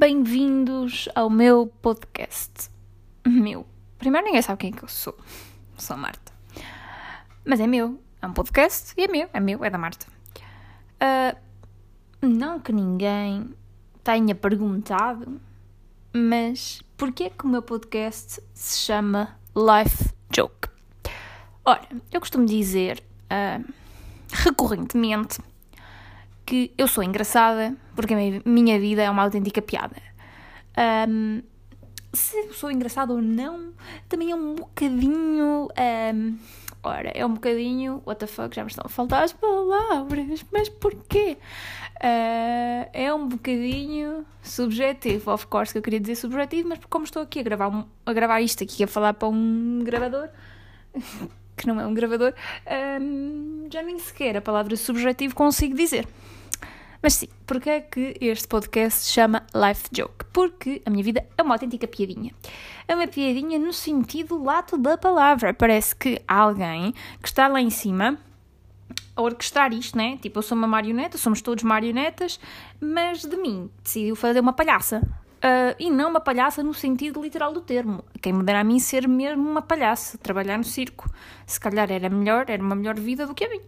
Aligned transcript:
Bem-vindos 0.00 1.10
ao 1.14 1.28
meu 1.28 1.66
podcast. 1.66 2.70
Meu. 3.22 3.66
Primeiro 3.98 4.24
ninguém 4.24 4.40
sabe 4.40 4.58
quem 4.58 4.70
é 4.70 4.72
que 4.72 4.82
eu 4.82 4.88
sou. 4.88 5.14
Sou 5.76 5.92
a 5.92 5.98
Marta. 5.98 6.32
Mas 7.44 7.60
é 7.60 7.66
meu. 7.66 8.00
É 8.22 8.26
um 8.26 8.32
podcast 8.32 8.94
e 8.96 9.04
é 9.04 9.08
meu. 9.08 9.28
É 9.30 9.38
meu, 9.38 9.62
é 9.62 9.68
da 9.68 9.76
Marta. 9.76 10.06
Uh, 11.02 11.36
não 12.26 12.58
que 12.58 12.72
ninguém 12.72 13.54
tenha 14.02 14.34
perguntado, 14.34 15.38
mas 16.14 16.80
porquê 16.96 17.28
que 17.28 17.44
o 17.44 17.48
meu 17.48 17.60
podcast 17.60 18.42
se 18.54 18.78
chama 18.78 19.38
Life 19.54 20.14
Joke? 20.34 20.70
Ora, 21.62 21.86
eu 22.10 22.20
costumo 22.20 22.46
dizer 22.46 23.02
uh, 23.26 23.70
recorrentemente 24.32 25.42
que 26.50 26.74
eu 26.76 26.88
sou 26.88 27.04
engraçada 27.04 27.76
porque 27.94 28.12
a 28.12 28.16
minha 28.44 28.80
vida 28.80 29.02
é 29.02 29.08
uma 29.08 29.22
autêntica 29.22 29.62
piada. 29.62 29.94
Um, 31.08 31.42
se 32.12 32.52
sou 32.54 32.72
engraçada 32.72 33.12
ou 33.12 33.22
não, 33.22 33.72
também 34.08 34.32
é 34.32 34.34
um 34.34 34.56
bocadinho. 34.56 35.68
Um, 36.12 36.38
ora, 36.82 37.12
é 37.14 37.24
um 37.24 37.34
bocadinho. 37.34 38.02
What 38.04 38.18
the 38.18 38.26
fuck, 38.26 38.52
já 38.56 38.64
me 38.64 38.68
estão 38.68 38.82
a 38.84 38.88
faltar 38.88 39.22
as 39.22 39.32
palavras, 39.32 40.44
mas 40.50 40.68
porquê? 40.68 41.38
Uh, 41.98 42.90
é 42.92 43.14
um 43.14 43.28
bocadinho 43.28 44.26
subjetivo, 44.42 45.32
of 45.32 45.46
course, 45.46 45.70
que 45.70 45.78
eu 45.78 45.82
queria 45.82 46.00
dizer 46.00 46.16
subjetivo, 46.16 46.68
mas 46.70 46.80
como 46.90 47.04
estou 47.04 47.22
aqui 47.22 47.38
a 47.38 47.42
gravar, 47.44 47.86
a 48.04 48.12
gravar 48.12 48.40
isto 48.40 48.64
aqui, 48.64 48.82
a 48.82 48.88
falar 48.88 49.14
para 49.14 49.28
um 49.28 49.82
gravador, 49.84 50.28
que 51.56 51.68
não 51.68 51.80
é 51.80 51.86
um 51.86 51.94
gravador, 51.94 52.34
um, 53.00 53.68
já 53.70 53.84
nem 53.84 54.00
sequer 54.00 54.36
a 54.36 54.40
palavra 54.40 54.74
subjetivo 54.74 55.32
consigo 55.32 55.76
dizer. 55.76 56.08
Mas 57.02 57.14
sim, 57.14 57.28
porque 57.46 57.70
é 57.70 57.80
que 57.80 58.14
este 58.20 58.46
podcast 58.46 59.04
se 59.04 59.12
chama 59.12 59.46
Life 59.54 59.88
Joke? 59.90 60.24
Porque 60.32 60.82
a 60.84 60.90
minha 60.90 61.02
vida 61.02 61.26
é 61.36 61.42
uma 61.42 61.54
autêntica 61.54 61.88
piadinha. 61.88 62.32
É 62.86 62.94
uma 62.94 63.06
piadinha 63.06 63.58
no 63.58 63.72
sentido 63.72 64.42
lato 64.42 64.76
da 64.76 64.98
palavra. 64.98 65.54
Parece 65.54 65.96
que 65.96 66.20
alguém 66.28 66.92
que 67.22 67.28
está 67.28 67.48
lá 67.48 67.60
em 67.60 67.70
cima 67.70 68.18
a 69.16 69.22
orquestrar 69.22 69.72
isto, 69.72 69.96
né? 69.96 70.18
Tipo, 70.20 70.40
eu 70.40 70.42
sou 70.42 70.56
uma 70.56 70.66
marioneta, 70.66 71.16
somos 71.16 71.40
todos 71.40 71.64
marionetas, 71.64 72.38
mas 72.78 73.22
de 73.22 73.36
mim 73.36 73.70
decidiu 73.82 74.14
fazer 74.14 74.40
uma 74.40 74.52
palhaça. 74.52 75.00
Uh, 75.38 75.72
e 75.78 75.90
não 75.90 76.10
uma 76.10 76.20
palhaça 76.20 76.62
no 76.62 76.74
sentido 76.74 77.22
literal 77.22 77.50
do 77.50 77.62
termo. 77.62 78.04
Quem 78.20 78.30
me 78.30 78.42
dera 78.42 78.60
a 78.60 78.64
mim 78.64 78.78
ser 78.78 79.08
mesmo 79.08 79.48
uma 79.48 79.62
palhaça, 79.62 80.18
trabalhar 80.18 80.58
no 80.58 80.64
circo. 80.64 81.10
Se 81.46 81.58
calhar 81.58 81.90
era 81.90 82.10
melhor, 82.10 82.44
era 82.50 82.62
uma 82.62 82.74
melhor 82.74 83.00
vida 83.00 83.26
do 83.26 83.34
que 83.34 83.46
a 83.46 83.48
mim. 83.48 83.60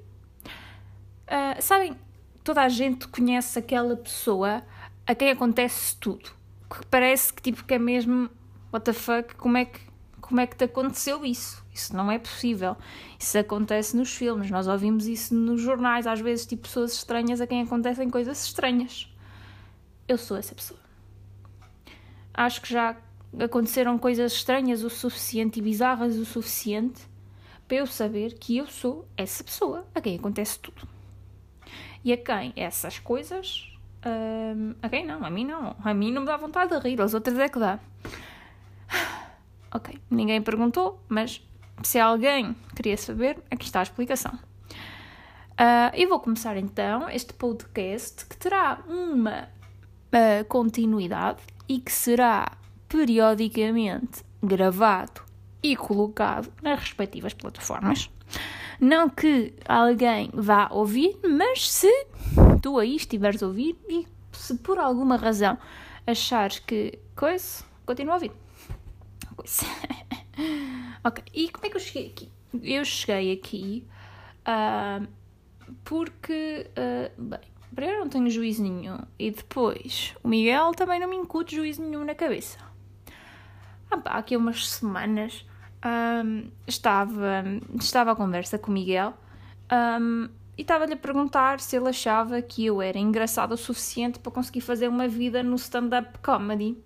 Uh, 1.28 1.62
sabem, 1.62 1.96
toda 2.42 2.62
a 2.62 2.68
gente 2.68 3.08
conhece 3.08 3.58
aquela 3.58 3.96
pessoa 3.96 4.62
a 5.06 5.14
quem 5.14 5.30
acontece 5.30 5.96
tudo. 5.96 6.30
Que 6.70 6.86
parece 6.86 7.32
que 7.32 7.42
tipo 7.42 7.64
que 7.64 7.74
é 7.74 7.78
mesmo 7.78 8.30
what 8.72 8.84
the 8.84 8.92
fuck, 8.92 9.34
como 9.36 9.56
é 9.56 9.64
que 9.66 9.92
como 10.32 10.40
é 10.40 10.46
que 10.46 10.56
te 10.56 10.64
aconteceu 10.64 11.26
isso? 11.26 11.62
Isso 11.74 11.94
não 11.94 12.10
é 12.10 12.18
possível. 12.18 12.74
Isso 13.18 13.36
acontece 13.36 13.94
nos 13.94 14.14
filmes, 14.14 14.50
nós 14.50 14.66
ouvimos 14.66 15.06
isso 15.06 15.34
nos 15.34 15.60
jornais, 15.60 16.06
às 16.06 16.20
vezes, 16.20 16.46
tipo 16.46 16.62
pessoas 16.62 16.94
estranhas 16.94 17.38
a 17.40 17.46
quem 17.46 17.60
acontecem 17.60 18.08
coisas 18.08 18.42
estranhas. 18.42 19.12
Eu 20.08 20.16
sou 20.16 20.38
essa 20.38 20.54
pessoa. 20.54 20.80
Acho 22.32 22.62
que 22.62 22.72
já 22.72 22.96
aconteceram 23.38 23.98
coisas 23.98 24.32
estranhas 24.32 24.82
o 24.82 24.88
suficiente 24.88 25.58
e 25.58 25.62
bizarras 25.62 26.16
o 26.16 26.24
suficiente 26.24 27.02
para 27.68 27.76
eu 27.76 27.86
saber 27.86 28.34
que 28.38 28.56
eu 28.56 28.66
sou 28.66 29.06
essa 29.16 29.44
pessoa 29.44 29.86
a 29.94 30.00
quem 30.00 30.16
acontece 30.16 30.58
tudo. 30.58 30.88
E 32.04 32.12
a 32.12 32.16
quem 32.16 32.52
essas 32.56 32.98
coisas. 32.98 33.68
Um, 34.04 34.74
a 34.82 34.88
quem 34.88 35.06
não? 35.06 35.24
A 35.24 35.30
mim 35.30 35.44
não. 35.44 35.76
A 35.82 35.94
mim 35.94 36.10
não 36.10 36.22
me 36.22 36.26
dá 36.26 36.36
vontade 36.36 36.78
de 36.78 36.88
rir, 36.88 37.00
as 37.00 37.14
outras 37.14 37.38
é 37.38 37.48
que 37.48 37.58
dá. 37.58 37.78
Ok, 39.74 39.98
ninguém 40.10 40.42
perguntou, 40.42 41.02
mas 41.08 41.40
se 41.82 41.98
alguém 41.98 42.54
queria 42.76 42.94
saber, 42.94 43.38
aqui 43.50 43.64
está 43.64 43.80
a 43.80 43.82
explicação. 43.82 44.38
Uh, 45.52 45.94
e 45.94 46.04
vou 46.04 46.20
começar 46.20 46.58
então 46.58 47.08
este 47.08 47.32
podcast 47.32 48.26
que 48.26 48.36
terá 48.36 48.80
uma 48.86 49.44
uh, 49.44 50.44
continuidade 50.46 51.40
e 51.68 51.80
que 51.80 51.90
será 51.90 52.52
periodicamente 52.88 54.22
gravado 54.42 55.22
e 55.62 55.76
colocado 55.76 56.52
nas 56.62 56.80
respectivas 56.80 57.32
plataformas. 57.32 58.10
Não 58.82 59.08
que 59.08 59.54
alguém 59.64 60.28
vá 60.34 60.66
ouvir, 60.72 61.16
mas 61.22 61.70
se 61.70 61.88
tu 62.60 62.80
aí 62.80 62.96
estiveres 62.96 63.40
a 63.40 63.46
ouvir 63.46 63.78
e 63.88 64.08
se 64.32 64.56
por 64.56 64.76
alguma 64.76 65.14
razão 65.14 65.56
achares 66.04 66.58
que 66.58 66.98
coisa, 67.14 67.64
continua 67.86 68.14
a 68.14 68.16
ouvir. 68.16 68.32
Coisa. 69.36 69.64
ok, 71.04 71.24
e 71.32 71.48
como 71.50 71.64
é 71.64 71.70
que 71.70 71.76
eu 71.76 71.80
cheguei 71.80 72.08
aqui? 72.08 72.32
Eu 72.60 72.84
cheguei 72.84 73.32
aqui 73.32 73.86
uh, 74.48 75.06
porque, 75.84 76.68
uh, 76.76 77.22
bem, 77.22 77.40
primeiro 77.72 78.00
não 78.00 78.08
tenho 78.08 78.28
juízo 78.30 78.64
nenhum 78.64 78.98
e 79.16 79.30
depois 79.30 80.12
o 80.24 80.28
Miguel 80.28 80.72
também 80.72 80.98
não 80.98 81.08
me 81.08 81.14
incute 81.14 81.54
juízo 81.54 81.82
nenhum 81.82 82.04
na 82.04 82.16
cabeça. 82.16 82.58
Ah, 83.88 83.98
pá, 83.98 84.10
aqui 84.14 84.36
umas 84.36 84.68
semanas 84.68 85.46
um, 85.84 86.44
estava, 86.66 87.44
estava 87.80 88.12
à 88.12 88.16
conversa 88.16 88.58
com 88.58 88.70
o 88.70 88.74
Miguel 88.74 89.14
um, 90.00 90.28
e 90.56 90.62
estava-lhe 90.62 90.92
a 90.92 90.96
perguntar 90.96 91.60
se 91.60 91.76
ele 91.76 91.88
achava 91.88 92.40
que 92.42 92.66
eu 92.66 92.82
era 92.82 92.98
engraçada 92.98 93.54
o 93.54 93.56
suficiente 93.56 94.18
para 94.18 94.30
conseguir 94.30 94.60
fazer 94.60 94.88
uma 94.88 95.08
vida 95.08 95.42
no 95.42 95.56
stand-up 95.56 96.18
comedy. 96.18 96.76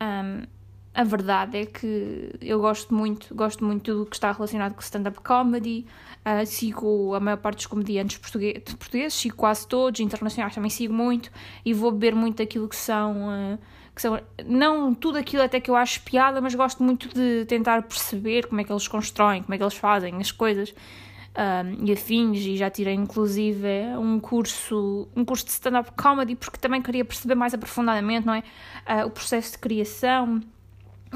Um, 0.00 0.44
a 0.94 1.04
verdade 1.04 1.58
é 1.58 1.66
que 1.66 2.32
eu 2.40 2.58
gosto 2.58 2.94
muito, 2.94 3.34
gosto 3.34 3.62
muito 3.62 3.98
do 3.98 4.06
que 4.06 4.16
está 4.16 4.32
relacionado 4.32 4.72
com 4.72 4.80
stand-up 4.80 5.20
comedy, 5.20 5.86
uh, 6.24 6.46
sigo 6.46 7.14
a 7.14 7.20
maior 7.20 7.36
parte 7.36 7.58
dos 7.58 7.66
comediantes 7.66 8.16
portugueses, 8.16 9.12
sigo 9.12 9.36
quase 9.36 9.68
todos, 9.68 10.00
internacionais 10.00 10.54
também 10.54 10.70
sigo 10.70 10.94
muito, 10.94 11.30
e 11.66 11.74
vou 11.74 11.92
beber 11.92 12.14
muito 12.14 12.38
daquilo 12.38 12.66
que 12.66 12.76
são 12.76 13.28
uh, 13.28 13.58
que 13.96 14.02
são 14.02 14.20
não 14.44 14.94
tudo 14.94 15.16
aquilo 15.16 15.42
até 15.42 15.58
que 15.58 15.70
eu 15.70 15.74
acho 15.74 16.02
piada, 16.02 16.38
mas 16.38 16.54
gosto 16.54 16.82
muito 16.82 17.08
de 17.08 17.46
tentar 17.46 17.82
perceber 17.82 18.46
como 18.46 18.60
é 18.60 18.64
que 18.64 18.70
eles 18.70 18.86
constroem, 18.86 19.42
como 19.42 19.54
é 19.54 19.56
que 19.56 19.64
eles 19.64 19.74
fazem 19.74 20.14
as 20.16 20.30
coisas 20.30 20.74
um, 21.34 21.86
e 21.86 21.92
afins, 21.92 22.38
e 22.40 22.58
já 22.58 22.68
tirei 22.68 22.92
inclusive 22.92 23.96
um 23.98 24.20
curso, 24.20 25.08
um 25.16 25.24
curso 25.24 25.46
de 25.46 25.52
stand-up 25.52 25.92
comedy, 25.92 26.36
porque 26.36 26.58
também 26.58 26.82
queria 26.82 27.06
perceber 27.06 27.34
mais 27.34 27.54
aprofundadamente, 27.54 28.26
não 28.26 28.34
é? 28.34 28.42
Uh, 28.86 29.06
o 29.06 29.10
processo 29.10 29.52
de 29.52 29.58
criação, 29.58 30.42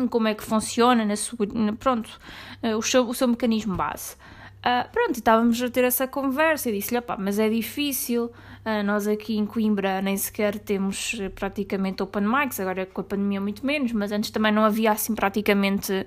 como 0.09 0.29
é 0.29 0.35
que 0.35 0.43
funciona, 0.43 1.05
na 1.05 1.17
sua, 1.17 1.37
pronto, 1.79 2.19
uh, 2.63 2.79
o, 2.79 2.83
seu, 2.83 3.07
o 3.07 3.13
seu 3.13 3.29
mecanismo 3.29 3.77
base. 3.77 4.17
Uh, 4.61 4.87
pronto, 4.93 5.17
estávamos 5.17 5.63
a 5.63 5.71
ter 5.71 5.85
essa 5.85 6.07
conversa 6.07 6.69
e 6.69 6.73
disse-lhe, 6.75 7.01
pá, 7.01 7.17
mas 7.19 7.39
é 7.39 7.49
difícil, 7.49 8.25
uh, 8.27 8.83
nós 8.85 9.09
aqui 9.09 9.39
em 9.39 9.47
Coimbra 9.47 10.03
nem 10.03 10.15
sequer 10.19 10.59
temos 10.59 11.17
eh, 11.19 11.31
praticamente 11.31 12.03
open 12.03 12.25
mics, 12.25 12.61
agora 12.61 12.85
com 12.85 13.01
a 13.01 13.05
pandemia 13.05 13.41
muito 13.41 13.65
menos, 13.65 13.91
mas 13.93 14.13
antes 14.13 14.31
também 14.31 14.53
não 14.53 14.63
havia 14.63 14.93
assim 14.93 15.15
praticamente, 15.15 16.07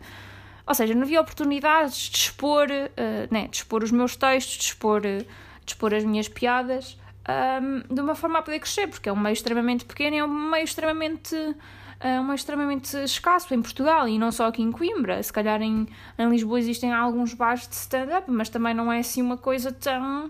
ou 0.68 0.76
seja, 0.76 0.94
não 0.94 1.02
havia 1.02 1.20
oportunidades 1.20 1.98
de 2.12 2.18
expor, 2.18 2.68
uh, 2.70 3.34
né, 3.34 3.48
de 3.48 3.58
expor 3.58 3.84
os 3.84 3.92
meus 3.92 4.16
textos, 4.16 4.58
de 4.58 4.66
expor, 4.66 5.02
de 5.02 5.26
expor 5.66 5.92
as 5.96 6.04
minhas 6.04 6.28
piadas, 6.28 6.96
um, 7.30 7.94
de 7.94 8.02
uma 8.02 8.16
forma 8.16 8.40
a 8.40 8.42
poder 8.42 8.60
crescer, 8.60 8.88
porque 8.88 9.08
é 9.10 9.14
um 9.14 9.20
meio 9.20 9.34
extremamente 9.34 9.86
pequeno, 9.86 10.16
é 10.16 10.24
um 10.24 10.52
meio 10.52 10.64
extremamente 10.64 11.36
uh, 11.36 12.34
extremamente 12.34 12.98
escasso 12.98 13.54
em 13.54 13.62
Portugal 13.62 14.08
e 14.08 14.20
não 14.20 14.32
só 14.32 14.48
aqui 14.48 14.62
em 14.62 14.72
Coimbra. 14.72 15.22
Se 15.24 15.32
calhar 15.32 15.62
em, 15.62 15.88
em 16.18 16.30
Lisboa 16.30 16.60
existem 16.60 16.92
alguns 16.94 17.34
bares 17.34 17.68
de 17.68 17.76
stand-up, 17.76 18.30
mas 18.30 18.50
também 18.50 18.74
não 18.74 18.92
é 18.92 19.00
assim 19.00 19.22
uma 19.22 19.38
coisa 19.38 19.72
tão 19.72 20.30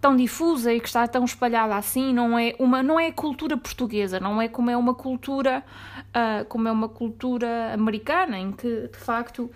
tão 0.00 0.14
difusa 0.14 0.72
e 0.72 0.78
que 0.78 0.86
está 0.86 1.08
tão 1.08 1.24
espalhada 1.24 1.74
assim, 1.74 2.12
não 2.12 2.38
é 2.38 2.54
uma 2.60 2.82
não 2.84 3.00
é 3.00 3.10
cultura 3.10 3.56
portuguesa, 3.56 4.20
não 4.20 4.40
é 4.40 4.46
como 4.46 4.70
é 4.70 4.76
uma 4.76 4.94
cultura 4.94 5.64
uh, 6.08 6.44
como 6.44 6.68
é 6.68 6.72
uma 6.72 6.88
cultura 6.88 7.72
americana 7.72 8.38
em 8.38 8.52
que 8.52 8.88
de 8.88 8.98
facto 8.98 9.50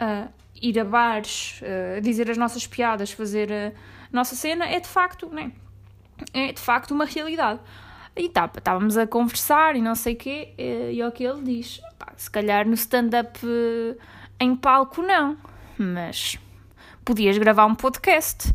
uh, 0.00 0.32
ir 0.60 0.78
a 0.78 0.84
bares, 0.84 1.60
uh, 1.62 2.00
dizer 2.00 2.30
as 2.30 2.36
nossas 2.36 2.66
piadas, 2.66 3.10
fazer 3.10 3.52
a 3.52 3.72
nossa 4.12 4.36
cena 4.36 4.66
é 4.66 4.78
de 4.78 4.88
facto, 4.88 5.28
né? 5.28 5.52
É 6.32 6.52
de 6.52 6.60
facto 6.60 6.92
uma 6.92 7.04
realidade. 7.04 7.60
E 8.16 8.28
tá, 8.28 8.50
estávamos 8.52 8.96
a 8.96 9.06
conversar 9.06 9.76
e 9.76 9.80
não 9.80 9.94
sei 9.94 10.14
o 10.14 10.16
quê, 10.16 10.52
e 10.58 11.02
o 11.04 11.12
que 11.12 11.22
ele 11.22 11.42
diz: 11.42 11.80
pá, 11.98 12.12
se 12.16 12.28
calhar 12.28 12.66
no 12.66 12.74
stand-up 12.74 13.38
eh, 13.44 13.96
em 14.40 14.56
palco 14.56 15.02
não, 15.02 15.36
mas 15.78 16.36
podias 17.04 17.38
gravar 17.38 17.66
um 17.66 17.76
podcast. 17.76 18.52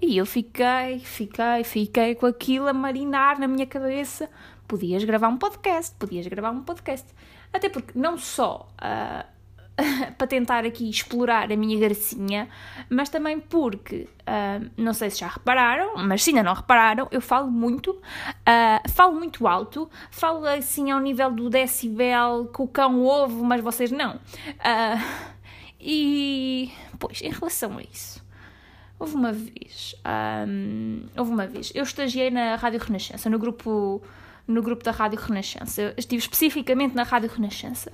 E 0.00 0.16
eu 0.18 0.26
fiquei, 0.26 1.00
fiquei, 1.00 1.64
fiquei 1.64 2.14
com 2.14 2.26
aquilo 2.26 2.68
a 2.68 2.72
marinar 2.72 3.38
na 3.38 3.48
minha 3.48 3.66
cabeça. 3.66 4.30
Podias 4.68 5.02
gravar 5.04 5.28
um 5.28 5.36
podcast, 5.38 5.94
podias 5.98 6.26
gravar 6.26 6.50
um 6.50 6.62
podcast. 6.62 7.06
Até 7.52 7.68
porque 7.68 7.98
não 7.98 8.18
só 8.18 8.68
uh, 8.74 9.26
para 10.16 10.26
tentar 10.26 10.64
aqui 10.64 10.88
explorar 10.88 11.52
a 11.52 11.56
minha 11.56 11.78
gracinha, 11.78 12.48
mas 12.88 13.08
também 13.08 13.38
porque, 13.38 14.08
uh, 14.22 14.70
não 14.76 14.94
sei 14.94 15.10
se 15.10 15.20
já 15.20 15.28
repararam, 15.28 15.96
mas 15.98 16.22
se 16.22 16.30
ainda 16.30 16.42
não 16.42 16.54
repararam, 16.54 17.06
eu 17.10 17.20
falo 17.20 17.50
muito, 17.50 17.90
uh, 17.90 18.90
falo 18.90 19.14
muito 19.14 19.46
alto, 19.46 19.88
falo 20.10 20.46
assim 20.46 20.90
ao 20.90 21.00
nível 21.00 21.30
do 21.30 21.50
decibel 21.50 22.46
que 22.46 22.62
o 22.62 22.68
cão 22.68 23.02
ouve, 23.02 23.42
mas 23.42 23.60
vocês 23.60 23.90
não. 23.90 24.16
Uh, 24.16 25.30
e, 25.78 26.72
pois, 26.98 27.20
em 27.20 27.30
relação 27.30 27.76
a 27.76 27.82
isso, 27.82 28.24
houve 28.98 29.14
uma 29.14 29.32
vez, 29.32 29.94
um, 30.48 31.06
houve 31.16 31.30
uma 31.30 31.46
vez, 31.46 31.70
eu 31.74 31.82
estagiei 31.82 32.30
na 32.30 32.56
Rádio 32.56 32.80
Renascença, 32.80 33.28
no 33.28 33.38
grupo 33.38 34.02
no 34.46 34.62
grupo 34.62 34.84
da 34.84 34.92
Rádio 34.92 35.18
Renascença. 35.18 35.82
Eu 35.82 35.94
estive 35.96 36.22
especificamente 36.22 36.94
na 36.94 37.02
Rádio 37.02 37.30
Renascença. 37.30 37.92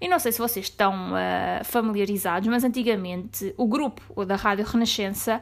E 0.00 0.08
não 0.08 0.18
sei 0.18 0.32
se 0.32 0.38
vocês 0.38 0.66
estão 0.66 1.12
uh, 1.12 1.64
familiarizados, 1.64 2.48
mas 2.48 2.64
antigamente 2.64 3.54
o 3.56 3.66
grupo 3.66 4.24
da 4.24 4.36
Rádio 4.36 4.64
Renascença 4.64 5.40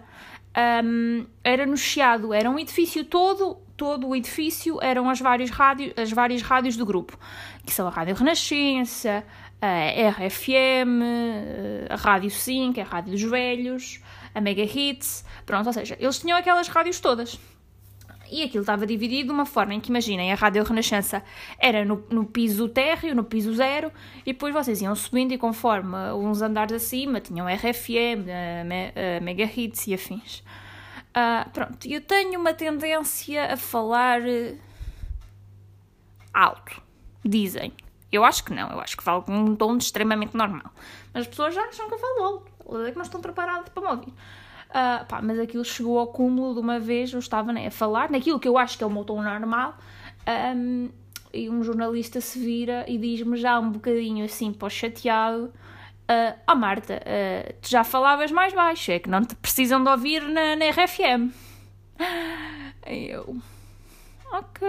um, 0.85 1.27
era 1.45 1.65
no 1.65 1.77
Chiado, 1.77 2.35
era 2.35 2.51
um 2.51 2.59
edifício 2.59 3.05
todo, 3.05 3.57
todo 3.77 4.09
o 4.09 4.17
edifício 4.17 4.79
eram 4.83 5.09
as 5.09 5.21
várias, 5.21 5.51
rádio, 5.51 5.93
as 5.97 6.11
várias 6.11 6.43
rádios 6.43 6.77
do 6.77 6.85
grupo, 6.85 7.19
que 7.65 7.73
são 7.73 7.87
a 7.87 7.91
Rádio 7.91 8.17
Renascença, 8.17 9.25
a 9.63 10.11
RFM, 10.11 11.03
a 11.89 11.97
Rádio 11.97 12.31
5, 12.31 12.81
a 12.81 12.85
Rádio 12.85 13.13
dos 13.13 13.23
Velhos, 13.23 14.01
a 14.35 14.41
Mega 14.41 14.63
Hits, 14.63 15.25
pronto, 15.47 15.67
ou 15.67 15.73
seja, 15.73 15.97
eles 16.01 16.19
tinham 16.19 16.37
aquelas 16.37 16.69
rádios 16.69 16.99
todas. 16.99 17.39
E 18.31 18.45
aquilo 18.45 18.63
estava 18.63 18.87
dividido 18.87 19.29
de 19.29 19.33
uma 19.33 19.45
forma 19.45 19.75
em 19.75 19.81
que, 19.81 19.91
imaginem, 19.91 20.33
a 20.33 20.37
Rádio 20.37 20.63
Renascença 20.63 21.23
era 21.59 21.85
no, 21.85 22.05
no 22.11 22.25
piso 22.25 22.69
térreo, 22.69 23.15
no 23.15 23.25
piso 23.25 23.53
zero, 23.55 23.91
e 24.25 24.33
depois 24.33 24.55
vocês 24.55 24.81
iam 24.81 24.95
subindo 24.95 25.33
e 25.33 25.39
conforme 25.39 25.97
uns 26.13 26.41
andares 26.41 26.73
acima 26.73 27.21
tinham 27.21 27.47
RFM, 27.49 28.29
a, 28.29 29.17
a 29.17 29.21
Mega 29.21 29.45
Hits 29.45 29.87
e 29.89 29.95
afins. 29.95 30.43
Uh, 31.11 31.51
pronto, 31.51 31.89
eu 31.89 32.01
tenho 32.01 32.39
uma 32.39 32.55
tendência 32.55 33.53
a 33.53 33.57
falar 33.57 34.21
eh, 34.29 34.55
alto, 36.33 36.81
dizem. 37.25 37.73
Eu 38.13 38.25
acho 38.25 38.45
que 38.45 38.53
não, 38.53 38.71
eu 38.71 38.81
acho 38.81 38.97
que 38.97 39.03
falo 39.03 39.23
com 39.23 39.33
um 39.33 39.57
tom 39.57 39.77
extremamente 39.77 40.37
normal. 40.37 40.73
Mas 41.13 41.23
as 41.23 41.29
pessoas 41.29 41.55
já 41.55 41.63
acham 41.63 41.89
que 41.89 41.95
eu 41.95 41.99
falo 41.99 42.23
alto, 42.23 42.87
é 42.87 42.91
que 42.93 42.97
não 42.97 43.05
estão 43.05 43.21
preparadas 43.21 43.69
para 43.71 43.83
me 43.83 43.89
ouvir. 43.89 44.15
Uh, 44.71 45.05
pá, 45.07 45.21
mas 45.21 45.37
aquilo 45.37 45.65
chegou 45.65 45.99
ao 45.99 46.07
cúmulo 46.07 46.55
de 46.55 46.61
uma 46.61 46.79
vez, 46.79 47.13
eu 47.13 47.19
estava 47.19 47.53
né, 47.53 47.67
a 47.67 47.71
falar, 47.73 48.09
naquilo 48.09 48.39
que 48.39 48.47
eu 48.47 48.57
acho 48.57 48.79
que 48.79 48.85
é 48.85 48.87
o 48.87 48.91
meu 48.91 49.05
tom 49.05 49.21
normal, 49.21 49.77
um, 50.57 50.89
e 51.35 51.51
um 51.51 51.61
jornalista 51.65 52.21
se 52.21 52.39
vira 52.39 52.85
e 52.87 52.97
diz-me 52.97 53.37
já 53.37 53.59
um 53.59 53.73
bocadinho 53.73 54.25
assim, 54.25 54.53
pós 54.53 54.73
chateado, 54.73 55.47
uh, 55.47 56.39
oh 56.49 56.55
Marta, 56.55 57.03
uh, 57.03 57.53
tu 57.61 57.69
já 57.69 57.83
falavas 57.83 58.31
mais 58.31 58.53
baixo, 58.53 58.93
é 58.93 59.01
que 59.01 59.11
não 59.11 59.25
te 59.25 59.35
precisam 59.35 59.83
de 59.83 59.91
ouvir 59.91 60.23
na, 60.23 60.55
na 60.55 60.71
RFM. 60.71 61.33
Eu, 62.87 63.37
ok. 64.33 64.69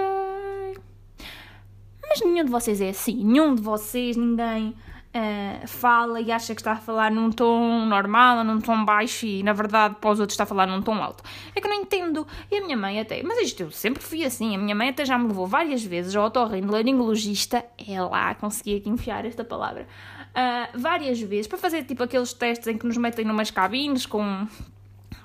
Mas 2.10 2.22
nenhum 2.22 2.44
de 2.44 2.52
vocês 2.52 2.82
é 2.82 2.90
assim, 2.90 3.24
nenhum 3.24 3.54
de 3.54 3.62
vocês, 3.62 4.18
ninguém 4.18 4.76
uh, 5.16 5.68
fala 5.68 6.20
e 6.22 6.32
acha 6.32 6.56
que 6.56 6.62
está 6.62 6.74
a 6.74 6.78
falar 6.78 7.12
num 7.12 7.32
tom 7.32 7.86
normal 7.86 8.40
ou 8.40 8.44
num 8.44 8.60
tom 8.60 8.84
baixo 8.84 9.26
e 9.26 9.44
na 9.44 9.54
verdade 9.54 9.96
para 10.00 10.10
os 10.10 10.20
outros 10.20 10.34
está 10.34 10.44
a 10.44 10.48
falar 10.48 10.68
num 10.68 10.82
tom 10.82 10.96
alto. 10.96 11.24
É 11.56 11.62
que 11.62 11.68
não 11.68 11.82
entendo. 11.82 12.26
E 12.50 12.58
a 12.58 12.62
minha 12.62 12.78
mãe 12.78 13.00
até, 13.00 13.22
mas 13.24 13.40
isto 13.40 13.64
eu 13.64 13.72
sempre 13.72 14.02
fui 14.02 14.24
assim, 14.24 14.56
a 14.56 14.58
minha 14.58 14.76
mãe 14.76 14.90
até 14.90 15.06
já 15.06 15.18
me 15.18 15.28
levou 15.28 15.48
várias 15.48 15.84
vezes 15.84 16.16
ao 16.16 16.26
otorrinolaringologista, 16.26 17.64
é 17.78 18.02
lá, 18.02 18.34
consegui 18.36 18.78
aqui 18.78 18.90
enfiar 18.90 19.26
esta 19.26 19.44
palavra, 19.44 19.88
uh, 20.30 20.80
várias 20.80 21.20
vezes 21.20 21.48
para 21.48 21.58
fazer 21.58 21.84
tipo 21.84 22.04
aqueles 22.04 22.34
testes 22.34 22.68
em 22.68 22.78
que 22.78 22.86
nos 22.86 22.98
metem 22.98 23.26
numas 23.26 23.52
cabines 23.52 24.06
com, 24.06 24.48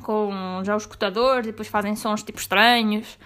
com 0.03 0.63
já 0.65 0.75
os 0.75 0.83
escutadores 0.83 1.47
e 1.47 1.51
depois 1.51 1.69
fazem 1.69 1.95
sons 1.97 2.23
tipo 2.23 2.39
estranhos. 2.39 3.19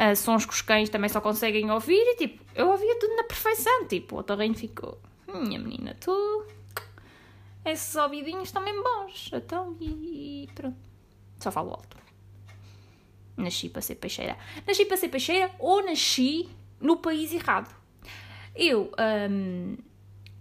Uh, 0.00 0.14
sons 0.14 0.46
que 0.46 0.52
os 0.52 0.62
cães 0.62 0.88
também 0.88 1.08
só 1.08 1.20
conseguem 1.20 1.68
ouvir 1.72 2.00
e 2.00 2.14
tipo, 2.14 2.44
eu 2.54 2.68
ouvia 2.68 2.96
tudo 3.00 3.16
na 3.16 3.24
perfeição, 3.24 3.84
tipo, 3.88 4.14
o 4.14 4.20
otorrino 4.20 4.54
ficou 4.54 4.96
minha 5.34 5.58
menina, 5.58 5.96
tu. 6.00 6.44
Esses 7.64 7.94
ouvidinhos 7.96 8.48
estão 8.48 8.64
bem 8.64 8.82
bons. 8.82 9.30
Então, 9.32 9.76
e 9.80 10.48
pronto. 10.54 10.76
Só 11.38 11.50
falo 11.50 11.70
alto. 11.70 11.96
Nasci 13.36 13.68
para 13.68 13.82
ser 13.82 13.96
peixeira. 13.96 14.36
Nasci 14.66 14.84
para 14.84 14.96
ser 14.96 15.08
peixeira 15.08 15.50
ou 15.58 15.84
nasci 15.84 16.48
no 16.80 16.96
país 16.96 17.32
errado. 17.32 17.72
Eu 18.54 18.90
um, 19.30 19.76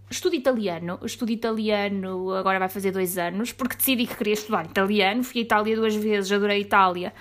estudo 0.09 0.35
italiano. 0.35 0.99
Estudo 1.03 1.31
italiano 1.31 2.33
agora 2.33 2.57
vai 2.57 2.69
fazer 2.69 2.91
dois 2.91 3.17
anos, 3.17 3.51
porque 3.51 3.75
decidi 3.75 4.07
que 4.07 4.15
queria 4.15 4.33
estudar 4.33 4.65
italiano. 4.65 5.23
Fui 5.23 5.41
à 5.41 5.43
Itália 5.43 5.75
duas 5.75 5.95
vezes, 5.95 6.31
adorei 6.31 6.57
a 6.57 6.59
Itália 6.59 7.13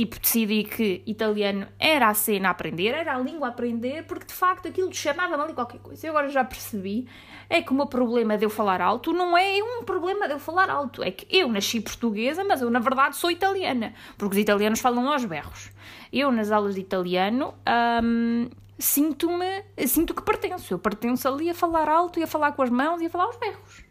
tipo, 0.00 0.18
decidi 0.18 0.64
que 0.64 1.02
italiano 1.06 1.66
era 1.78 2.08
a 2.08 2.14
cena 2.14 2.48
a 2.48 2.50
aprender, 2.52 2.94
era 2.94 3.14
a 3.14 3.18
língua 3.18 3.48
a 3.48 3.50
aprender, 3.50 4.04
porque 4.04 4.26
de 4.26 4.32
facto 4.32 4.66
aquilo 4.66 4.92
chamava-me 4.94 5.42
ali 5.42 5.52
qualquer 5.52 5.78
coisa. 5.80 6.06
Eu 6.06 6.12
agora 6.12 6.28
já 6.30 6.42
percebi 6.42 7.06
é 7.50 7.60
que 7.60 7.70
o 7.70 7.74
meu 7.74 7.86
problema 7.86 8.38
de 8.38 8.44
eu 8.46 8.50
falar 8.50 8.80
alto 8.80 9.12
não 9.12 9.36
é 9.36 9.62
um 9.62 9.84
problema 9.84 10.26
de 10.26 10.34
eu 10.34 10.38
falar 10.38 10.70
alto, 10.70 11.02
é 11.02 11.10
que 11.10 11.26
eu 11.28 11.48
nasci 11.48 11.80
portuguesa, 11.80 12.42
mas 12.44 12.62
eu 12.62 12.70
na 12.70 12.78
verdade 12.78 13.16
sou 13.16 13.30
italiana, 13.30 13.92
porque 14.16 14.36
os 14.36 14.40
italianos 14.40 14.80
falam 14.80 15.10
aos 15.10 15.24
berros. 15.24 15.70
Eu 16.10 16.32
nas 16.32 16.50
aulas 16.50 16.76
de 16.76 16.80
italiano 16.80 17.54
hum, 18.02 18.48
sinto-me, 18.78 19.64
sinto 19.86 20.14
que 20.14 20.22
pertenço, 20.22 20.72
eu 20.72 20.78
pertenço 20.78 21.28
ali 21.28 21.50
a 21.50 21.54
falar 21.54 21.88
alto 21.88 22.18
e 22.18 22.22
a 22.22 22.26
falar 22.26 22.52
com 22.52 22.62
as 22.62 22.70
mãos 22.70 23.02
e 23.02 23.06
a 23.06 23.10
falar 23.10 23.24
aos 23.24 23.36
berros. 23.36 23.84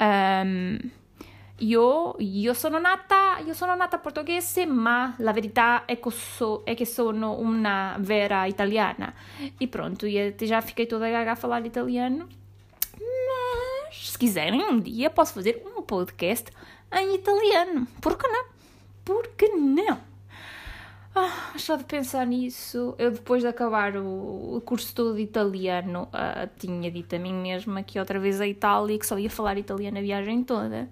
Um, 0.00 0.97
io, 1.58 2.14
io, 2.18 2.54
sono 2.54 2.78
nata, 2.78 3.38
io 3.44 3.54
sono 3.54 3.74
nata 3.74 3.98
portoghese, 3.98 4.66
ma 4.66 5.14
la 5.18 5.32
verità 5.32 5.84
è 5.84 5.98
so, 6.10 6.62
è 6.64 6.74
che 6.74 6.86
sono 6.86 7.38
una 7.38 7.96
vera 7.98 8.44
italiana. 8.46 9.12
E 9.58 9.68
pronto, 9.68 10.06
já 10.06 10.60
fiquei 10.60 10.86
toda 10.86 11.08
gaga 11.08 11.32
a 11.32 11.36
falar 11.36 11.64
italiano. 11.64 12.26
Mas, 12.98 14.10
se 14.10 14.18
quiserem, 14.18 14.62
um 14.62 14.80
dia 14.80 15.10
posso 15.10 15.32
fazer 15.32 15.62
um 15.64 15.82
podcast 15.82 16.50
em 16.92 17.14
italiano. 17.14 17.86
Por 18.00 18.16
que 18.16 18.28
não? 18.28 18.44
Por 19.04 19.28
que 19.36 19.48
não? 19.48 19.98
Ah, 21.20 21.58
só 21.58 21.74
de 21.74 21.82
pensar 21.82 22.24
nisso, 22.24 22.94
eu 22.96 23.10
depois 23.10 23.42
de 23.42 23.48
acabar 23.48 23.96
o, 23.96 24.62
curso 24.64 24.94
todo 24.94 25.16
de 25.16 25.22
italiano, 25.22 26.04
uh, 26.14 26.48
tinha 26.56 26.88
dito 26.92 27.16
a 27.16 27.18
mim 27.18 27.34
mesma 27.34 27.82
que 27.82 27.98
outra 27.98 28.20
vez 28.20 28.40
a 28.40 28.46
Itália 28.46 28.96
que 28.96 29.04
só 29.04 29.18
ia 29.18 29.28
falar 29.28 29.58
italiano 29.58 29.98
a 29.98 30.00
viagem 30.00 30.44
toda. 30.44 30.88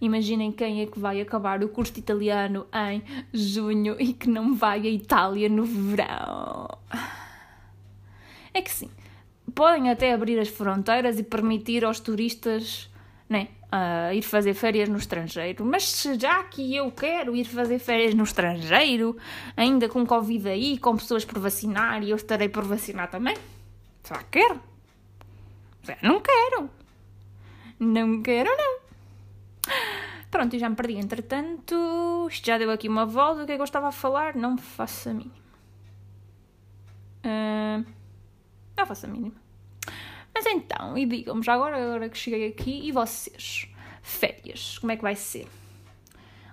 Imaginem 0.00 0.50
quem 0.50 0.82
é 0.82 0.86
que 0.86 0.98
vai 0.98 1.20
acabar 1.20 1.62
o 1.62 1.68
curso 1.68 1.92
de 1.92 2.00
italiano 2.00 2.66
em 2.74 3.00
junho 3.32 3.94
e 4.00 4.12
que 4.14 4.28
não 4.28 4.52
vai 4.52 4.80
à 4.80 4.90
Itália 4.90 5.48
no 5.48 5.64
verão. 5.64 6.66
É 8.52 8.60
que 8.60 8.70
sim, 8.72 8.90
podem 9.54 9.90
até 9.90 10.12
abrir 10.12 10.40
as 10.40 10.48
fronteiras 10.48 11.20
e 11.20 11.22
permitir 11.22 11.84
aos 11.84 12.00
turistas 12.00 12.90
né, 13.28 13.48
uh, 13.72 14.12
ir 14.12 14.22
fazer 14.22 14.54
férias 14.54 14.88
no 14.88 14.96
estrangeiro. 14.96 15.64
Mas 15.64 15.88
se 15.88 16.18
já 16.18 16.42
que 16.44 16.74
eu 16.74 16.90
quero 16.90 17.34
ir 17.36 17.44
fazer 17.44 17.78
férias 17.78 18.14
no 18.14 18.24
estrangeiro, 18.24 19.16
ainda 19.56 19.88
com 19.88 20.06
Covid 20.06 20.48
aí, 20.48 20.78
com 20.78 20.96
pessoas 20.96 21.24
por 21.24 21.38
vacinar 21.38 22.02
e 22.02 22.10
eu 22.10 22.16
estarei 22.16 22.48
por 22.48 22.64
vacinar 22.64 23.10
também, 23.10 23.36
já 24.08 24.22
quero. 24.30 24.60
Já 25.82 25.96
não 26.02 26.20
quero. 26.20 26.70
Não 27.78 28.22
quero, 28.22 28.50
não. 28.56 28.78
Pronto, 30.30 30.54
eu 30.54 30.60
já 30.60 30.68
me 30.68 30.76
perdi. 30.76 30.96
Entretanto, 30.96 32.28
isto 32.30 32.46
já 32.46 32.58
deu 32.58 32.70
aqui 32.70 32.88
uma 32.88 33.06
volta. 33.06 33.42
O 33.42 33.46
que 33.46 33.52
é 33.52 33.56
que 33.56 33.60
eu 33.60 33.64
estava 33.64 33.88
a 33.88 33.92
falar? 33.92 34.34
Não 34.34 34.56
faço 34.56 35.08
a 35.08 35.12
mínima. 35.12 35.34
Uh, 37.24 37.86
não 38.76 38.86
faço 38.86 39.06
a 39.06 39.08
mínima. 39.08 39.45
Então, 40.48 40.96
e 40.96 41.04
digam-me 41.04 41.42
já 41.42 41.54
agora, 41.54 41.76
agora 41.76 42.08
que 42.08 42.16
cheguei 42.16 42.48
aqui, 42.48 42.86
e 42.86 42.92
vocês? 42.92 43.68
Férias, 44.02 44.78
como 44.78 44.92
é 44.92 44.96
que 44.96 45.02
vai 45.02 45.16
ser? 45.16 45.48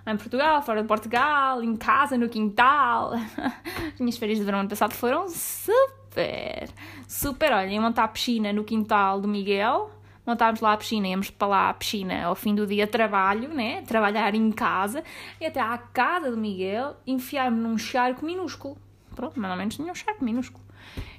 Em 0.06 0.16
Portugal, 0.16 0.60
fora 0.60 0.82
de 0.82 0.88
Portugal, 0.88 1.62
em 1.62 1.76
casa, 1.76 2.18
no 2.18 2.28
quintal. 2.28 3.12
As 3.94 4.00
minhas 4.00 4.18
férias 4.18 4.38
de 4.38 4.44
verão 4.44 4.60
ano 4.60 4.68
passado 4.68 4.92
foram 4.92 5.28
super, 5.28 6.68
super. 7.08 7.52
Olha, 7.52 7.68
ia 7.68 7.80
montar 7.80 8.04
a 8.04 8.08
piscina 8.08 8.52
no 8.52 8.64
quintal 8.64 9.20
do 9.20 9.28
Miguel. 9.28 9.90
Montámos 10.26 10.60
lá 10.60 10.72
a 10.72 10.76
piscina, 10.76 11.06
íamos 11.06 11.30
para 11.30 11.48
lá 11.48 11.70
a 11.70 11.74
piscina 11.74 12.24
ao 12.24 12.34
fim 12.34 12.54
do 12.54 12.66
dia 12.66 12.86
trabalho, 12.86 13.48
né? 13.48 13.82
Trabalhar 13.82 14.34
em 14.34 14.50
casa. 14.50 15.02
E 15.40 15.46
até 15.46 15.60
à 15.60 15.78
casa 15.78 16.30
do 16.30 16.36
Miguel, 16.36 16.96
enfiar-me 17.06 17.58
num 17.58 17.78
charco 17.78 18.26
minúsculo. 18.26 18.76
Pronto, 19.14 19.38
mais 19.38 19.52
ou 19.52 19.58
menos 19.58 19.74
tinha 19.76 19.90
um 19.90 19.94
charco 19.94 20.24
minúsculo. 20.24 20.64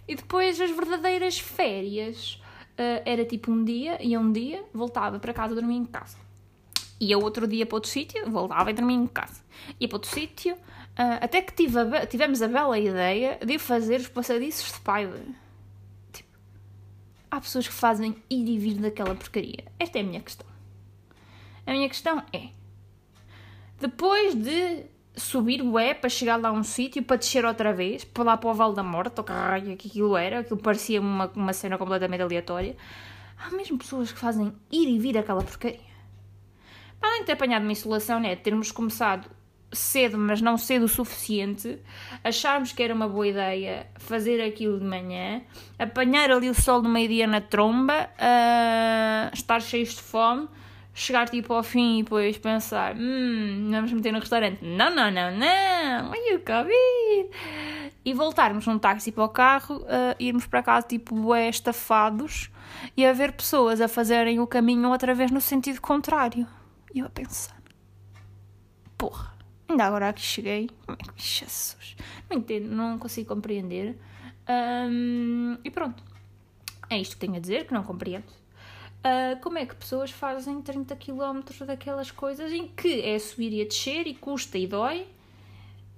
E 0.08 0.16
depois 0.16 0.62
as 0.62 0.70
verdadeiras 0.70 1.40
férias 1.40 2.40
era 2.78 3.26
tipo 3.26 3.52
um 3.52 3.64
dia, 3.64 4.02
ia 4.04 4.20
um 4.20 4.32
dia, 4.32 4.64
voltava 4.74 5.20
para 5.20 5.34
casa, 5.34 5.56
dormia 5.56 5.78
em 5.78 5.86
casa. 5.86 6.18
Ia 7.00 7.18
outro 7.18 7.48
dia 7.48 7.66
para 7.66 7.76
outro 7.76 7.90
sítio, 7.90 8.30
voltava 8.30 8.72
e 8.72 8.74
dormia 8.74 8.98
em 8.98 9.08
casa. 9.08 9.42
Ia 9.80 9.88
para 9.88 9.96
outro 9.98 10.10
sítio, 10.10 10.56
uh, 10.56 11.20
até 11.22 11.42
que 11.42 11.54
tive 11.54 11.80
a, 11.80 12.06
tivemos 12.06 12.42
a 12.42 12.48
bela 12.48 12.78
ideia 12.80 13.38
de 13.46 13.60
fazer 13.60 14.00
os 14.00 14.08
passadiços 14.08 14.68
de 14.68 14.74
Spider. 14.78 15.26
Tipo, 16.14 16.30
há 17.30 17.42
pessoas 17.42 17.68
que 17.68 17.74
fazem 17.74 18.16
ir 18.30 18.48
e 18.48 18.58
vir 18.58 18.76
daquela 18.76 19.16
porcaria? 19.16 19.66
Esta 19.78 20.00
é 20.00 20.02
a 20.02 20.06
minha 20.06 20.22
questão. 20.22 20.48
A 21.66 21.72
minha 21.72 21.90
questão 21.90 22.24
é: 22.32 22.50
depois 23.80 24.36
de 24.36 24.86
subir 25.16 25.62
o 25.62 25.78
é 25.80 25.94
para 25.94 26.10
chegar 26.10 26.38
lá 26.38 26.50
a 26.50 26.52
um 26.52 26.64
sítio 26.64 27.04
para 27.04 27.18
descer 27.18 27.46
outra 27.46 27.74
vez, 27.74 28.04
para 28.04 28.24
lá 28.24 28.38
para 28.38 28.50
o 28.50 28.54
Vale 28.54 28.76
da 28.76 28.84
Morte, 28.84 29.16
ou 29.18 29.24
que 29.24 29.76
que 29.78 29.88
aquilo 29.88 30.18
era, 30.18 30.40
aquilo 30.40 30.60
parecia 30.60 31.00
uma, 31.00 31.32
uma 31.36 31.54
cena 31.54 31.78
completamente 31.78 32.22
aleatória. 32.22 32.76
Há 33.38 33.50
mesmo 33.52 33.78
pessoas 33.78 34.12
que 34.12 34.20
fazem 34.20 34.54
ir 34.72 34.88
e 34.88 35.00
vir 35.00 35.18
aquela 35.18 35.44
porcaria. 35.44 35.80
Para 37.00 37.10
além 37.10 37.22
de 37.22 37.26
ter 37.28 37.34
apanhado 37.34 37.64
uma 37.64 37.72
insolação, 37.72 38.20
né, 38.20 38.36
termos 38.36 38.72
começado 38.72 39.30
cedo, 39.72 40.18
mas 40.18 40.42
não 40.42 40.58
cedo 40.58 40.86
o 40.86 40.88
suficiente, 40.88 41.80
acharmos 42.24 42.72
que 42.72 42.82
era 42.82 42.94
uma 42.94 43.08
boa 43.08 43.28
ideia 43.28 43.88
fazer 43.96 44.42
aquilo 44.42 44.80
de 44.80 44.86
manhã, 44.86 45.42
apanhar 45.78 46.32
ali 46.32 46.50
o 46.50 46.54
sol 46.54 46.82
do 46.82 46.90
meio-dia 46.90 47.28
na 47.28 47.42
tromba, 47.42 48.10
uh, 48.14 49.34
estar 49.34 49.62
cheios 49.62 49.96
de 49.96 50.02
fome, 50.02 50.48
chegar 50.96 51.28
tipo 51.28 51.54
ao 51.54 51.62
fim 51.62 52.00
e 52.00 52.04
depois 52.04 52.38
pensar, 52.38 52.96
hum, 52.96 53.70
vamos 53.70 53.92
meter 53.92 54.14
no 54.14 54.20
restaurante. 54.20 54.64
Não, 54.64 54.90
não, 54.90 55.12
não, 55.12 55.30
não, 55.30 56.12
ai 56.14 56.36
o 56.36 56.40
Covid. 56.40 57.30
E 58.06 58.14
voltarmos 58.14 58.66
num 58.66 58.80
táxi 58.80 59.12
para 59.12 59.26
o 59.26 59.30
carro, 59.30 59.78
uh, 59.80 60.16
irmos 60.18 60.48
para 60.48 60.64
casa 60.64 60.88
tipo 60.88 61.36
estafados 61.36 62.50
e 62.96 63.06
haver 63.06 63.34
pessoas 63.34 63.82
a 63.82 63.88
fazerem 63.88 64.40
o 64.40 64.48
caminho 64.48 64.90
outra 64.90 65.14
vez 65.14 65.32
no 65.32 65.42
sentido 65.42 65.82
contrário. 65.82 66.48
E 66.94 67.00
eu 67.00 67.08
a 67.08 67.10
pensar, 67.10 67.62
porra, 68.98 69.34
ainda 69.68 69.84
agora 69.84 70.14
cheguei, 70.16 70.70
é 70.88 70.96
que 70.96 71.22
Jesus? 71.22 71.98
Não 72.30 72.38
entendo, 72.38 72.70
não 72.70 72.98
consigo 72.98 73.28
compreender. 73.28 73.98
Um, 74.48 75.58
e 75.64 75.70
pronto, 75.70 76.02
é 76.90 76.98
isto 76.98 77.16
que 77.16 77.20
tenho 77.20 77.36
a 77.36 77.40
dizer, 77.40 77.66
que 77.66 77.74
não 77.74 77.84
compreendo. 77.84 78.45
Uh, 79.06 79.40
como 79.40 79.60
é 79.60 79.68
que 79.68 79.76
pessoas 79.76 80.10
fazem 80.10 80.64
30 80.64 80.96
km 80.96 81.42
daquelas 81.64 82.10
coisas 82.10 82.52
em 82.52 82.68
que 82.68 83.02
é 83.02 83.20
subir 83.20 83.54
e 83.54 83.62
a 83.62 83.66
descer 83.66 84.08
e 84.08 84.16
custa 84.16 84.58
e 84.58 84.66
dói 84.66 85.06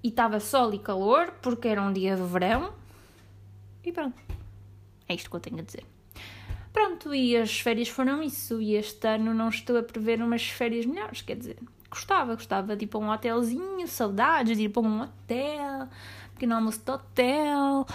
e 0.03 0.09
estava 0.09 0.41
sol 0.41 0.73
e 0.73 0.79
calor 0.79 1.31
porque 1.41 1.69
era 1.69 1.81
um 1.81 1.93
dia 1.93 2.17
de 2.17 2.23
verão 2.23 2.73
e 3.81 3.93
pronto. 3.93 4.21
É 5.07 5.15
isto 5.15 5.29
que 5.29 5.35
eu 5.37 5.39
tenho 5.39 5.59
a 5.59 5.61
dizer. 5.61 5.85
Pronto, 6.73 7.15
e 7.15 7.37
as 7.37 7.57
férias 7.61 7.87
foram 7.87 8.21
isso. 8.21 8.61
E 8.61 8.75
este 8.75 9.07
ano 9.07 9.33
não 9.33 9.47
estou 9.47 9.77
a 9.77 9.83
prever 9.83 10.21
umas 10.21 10.45
férias 10.45 10.85
melhores, 10.85 11.21
quer 11.21 11.37
dizer, 11.37 11.57
gostava, 11.89 12.35
gostava 12.35 12.75
de 12.75 12.83
ir 12.83 12.87
para 12.87 12.99
um 12.99 13.09
hotelzinho, 13.09 13.87
saudades 13.87 14.57
de 14.57 14.65
ir 14.65 14.69
para 14.69 14.81
um 14.81 15.01
hotel, 15.03 15.87
pequeno 16.33 16.55
almoço 16.55 16.81
de 16.83 16.91
hotel. 16.91 17.87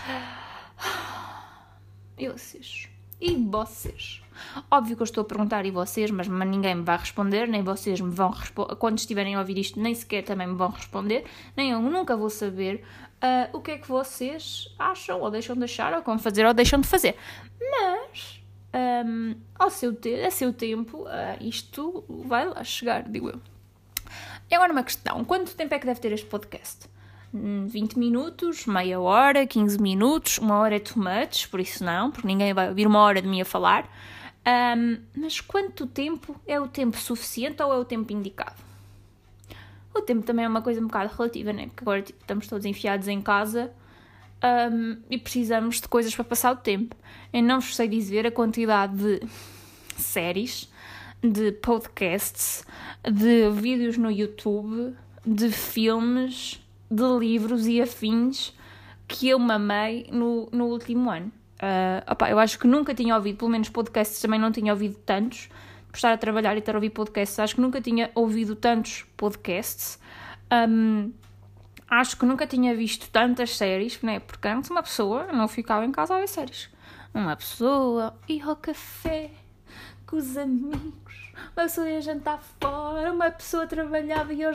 E 2.16 2.28
vocês? 2.28 2.88
E 3.20 3.36
vocês? 3.36 4.21
Óbvio 4.70 4.96
que 4.96 5.02
eu 5.02 5.04
estou 5.04 5.22
a 5.22 5.24
perguntar 5.24 5.64
e 5.66 5.70
vocês, 5.70 6.10
mas 6.10 6.28
ninguém 6.28 6.74
me 6.74 6.82
vai 6.82 6.96
responder, 6.96 7.46
nem 7.46 7.62
vocês 7.62 8.00
me 8.00 8.10
vão 8.10 8.30
responder. 8.30 8.74
Quando 8.76 8.98
estiverem 8.98 9.34
a 9.34 9.40
ouvir 9.40 9.58
isto, 9.58 9.80
nem 9.80 9.94
sequer 9.94 10.22
também 10.22 10.46
me 10.46 10.54
vão 10.54 10.70
responder, 10.70 11.24
nem 11.56 11.70
eu 11.70 11.80
nunca 11.80 12.16
vou 12.16 12.30
saber 12.30 12.84
uh, 13.22 13.56
o 13.56 13.60
que 13.60 13.72
é 13.72 13.78
que 13.78 13.88
vocês 13.88 14.74
acham, 14.78 15.20
ou 15.20 15.30
deixam 15.30 15.56
de 15.56 15.64
achar, 15.64 15.92
ou 15.94 16.02
como 16.02 16.18
fazer, 16.18 16.44
ou 16.46 16.54
deixam 16.54 16.80
de 16.80 16.88
fazer. 16.88 17.16
Mas, 17.60 18.42
um, 19.06 19.36
ao 19.54 19.70
seu 19.70 19.94
te 19.94 20.14
a 20.22 20.30
seu 20.30 20.52
tempo, 20.52 21.02
uh, 21.02 21.08
isto 21.40 22.04
vai 22.08 22.46
lá 22.46 22.62
chegar, 22.64 23.08
digo 23.08 23.30
eu. 23.30 23.40
E 24.50 24.54
agora 24.54 24.72
uma 24.72 24.82
questão: 24.82 25.24
quanto 25.24 25.54
tempo 25.54 25.74
é 25.74 25.78
que 25.78 25.86
deve 25.86 26.00
ter 26.00 26.12
este 26.12 26.26
podcast? 26.26 26.90
20 27.32 27.98
minutos, 27.98 28.66
meia 28.66 29.00
hora, 29.00 29.46
15 29.46 29.80
minutos, 29.80 30.36
uma 30.36 30.58
hora 30.58 30.76
é 30.76 30.78
too 30.78 31.02
much, 31.02 31.48
por 31.48 31.60
isso 31.60 31.82
não, 31.82 32.10
porque 32.10 32.26
ninguém 32.26 32.52
vai 32.52 32.68
ouvir 32.68 32.86
uma 32.86 33.00
hora 33.00 33.22
de 33.22 33.28
mim 33.28 33.40
a 33.40 33.44
falar. 33.44 33.88
Um, 34.44 34.98
mas 35.16 35.40
quanto 35.40 35.86
tempo 35.86 36.34
é 36.46 36.60
o 36.60 36.66
tempo 36.66 36.96
suficiente 36.96 37.62
ou 37.62 37.72
é 37.72 37.78
o 37.78 37.84
tempo 37.84 38.12
indicado? 38.12 38.60
O 39.94 40.00
tempo 40.00 40.22
também 40.22 40.44
é 40.44 40.48
uma 40.48 40.62
coisa 40.62 40.80
um 40.80 40.86
bocado 40.86 41.14
relativa, 41.14 41.52
né? 41.52 41.66
Porque 41.66 41.84
agora 41.84 42.02
tipo, 42.02 42.20
estamos 42.20 42.46
todos 42.48 42.66
enfiados 42.66 43.08
em 43.08 43.20
casa 43.20 43.72
um, 44.42 44.96
e 45.08 45.18
precisamos 45.18 45.80
de 45.80 45.88
coisas 45.88 46.14
para 46.14 46.24
passar 46.24 46.52
o 46.52 46.56
tempo. 46.56 46.96
Eu 47.32 47.42
não 47.42 47.60
vos 47.60 47.76
sei 47.76 47.88
dizer 47.88 48.26
a 48.26 48.30
quantidade 48.30 48.96
de 48.96 49.20
séries, 49.96 50.70
de 51.22 51.52
podcasts, 51.52 52.64
de 53.04 53.50
vídeos 53.50 53.96
no 53.96 54.10
YouTube, 54.10 54.96
de 55.24 55.50
filmes, 55.50 56.60
de 56.90 57.18
livros 57.18 57.66
e 57.66 57.80
afins 57.80 58.52
que 59.06 59.28
eu 59.28 59.38
mamei 59.38 60.08
no, 60.10 60.48
no 60.50 60.66
último 60.66 61.10
ano. 61.10 61.30
Uh, 61.62 62.02
opa, 62.10 62.28
eu 62.28 62.40
acho 62.40 62.58
que 62.58 62.66
nunca 62.66 62.92
tinha 62.92 63.14
ouvido, 63.14 63.38
pelo 63.38 63.50
menos 63.50 63.68
podcasts 63.68 64.20
também 64.20 64.40
não 64.40 64.50
tinha 64.50 64.72
ouvido 64.72 64.96
tantos. 65.06 65.48
Por 65.88 65.96
estar 65.96 66.12
a 66.12 66.16
trabalhar 66.16 66.56
e 66.56 66.60
ter 66.60 66.74
ouvido 66.74 66.92
podcasts, 66.92 67.38
acho 67.38 67.54
que 67.54 67.60
nunca 67.60 67.80
tinha 67.80 68.10
ouvido 68.14 68.56
tantos 68.56 69.04
podcasts. 69.16 69.98
Um, 70.50 71.12
acho 71.88 72.16
que 72.16 72.24
nunca 72.26 72.46
tinha 72.46 72.74
visto 72.74 73.08
tantas 73.10 73.56
séries, 73.56 74.00
né? 74.02 74.18
porque 74.18 74.48
antes 74.48 74.70
uma 74.70 74.82
pessoa 74.82 75.26
não 75.32 75.46
ficava 75.46 75.84
em 75.84 75.92
casa 75.92 76.16
a 76.16 76.18
ver 76.18 76.28
séries. 76.28 76.68
Uma 77.14 77.36
pessoa 77.36 78.14
ia 78.26 78.44
ao 78.46 78.56
café 78.56 79.30
com 80.06 80.16
os 80.16 80.36
amigos, 80.36 81.21
uma 81.34 81.64
pessoa 81.64 81.88
ia 81.88 82.00
jantar 82.00 82.40
fora, 82.60 83.12
uma 83.12 83.30
pessoa 83.30 83.66
trabalhava 83.66 84.32
e 84.32 84.44
ao, 84.44 84.52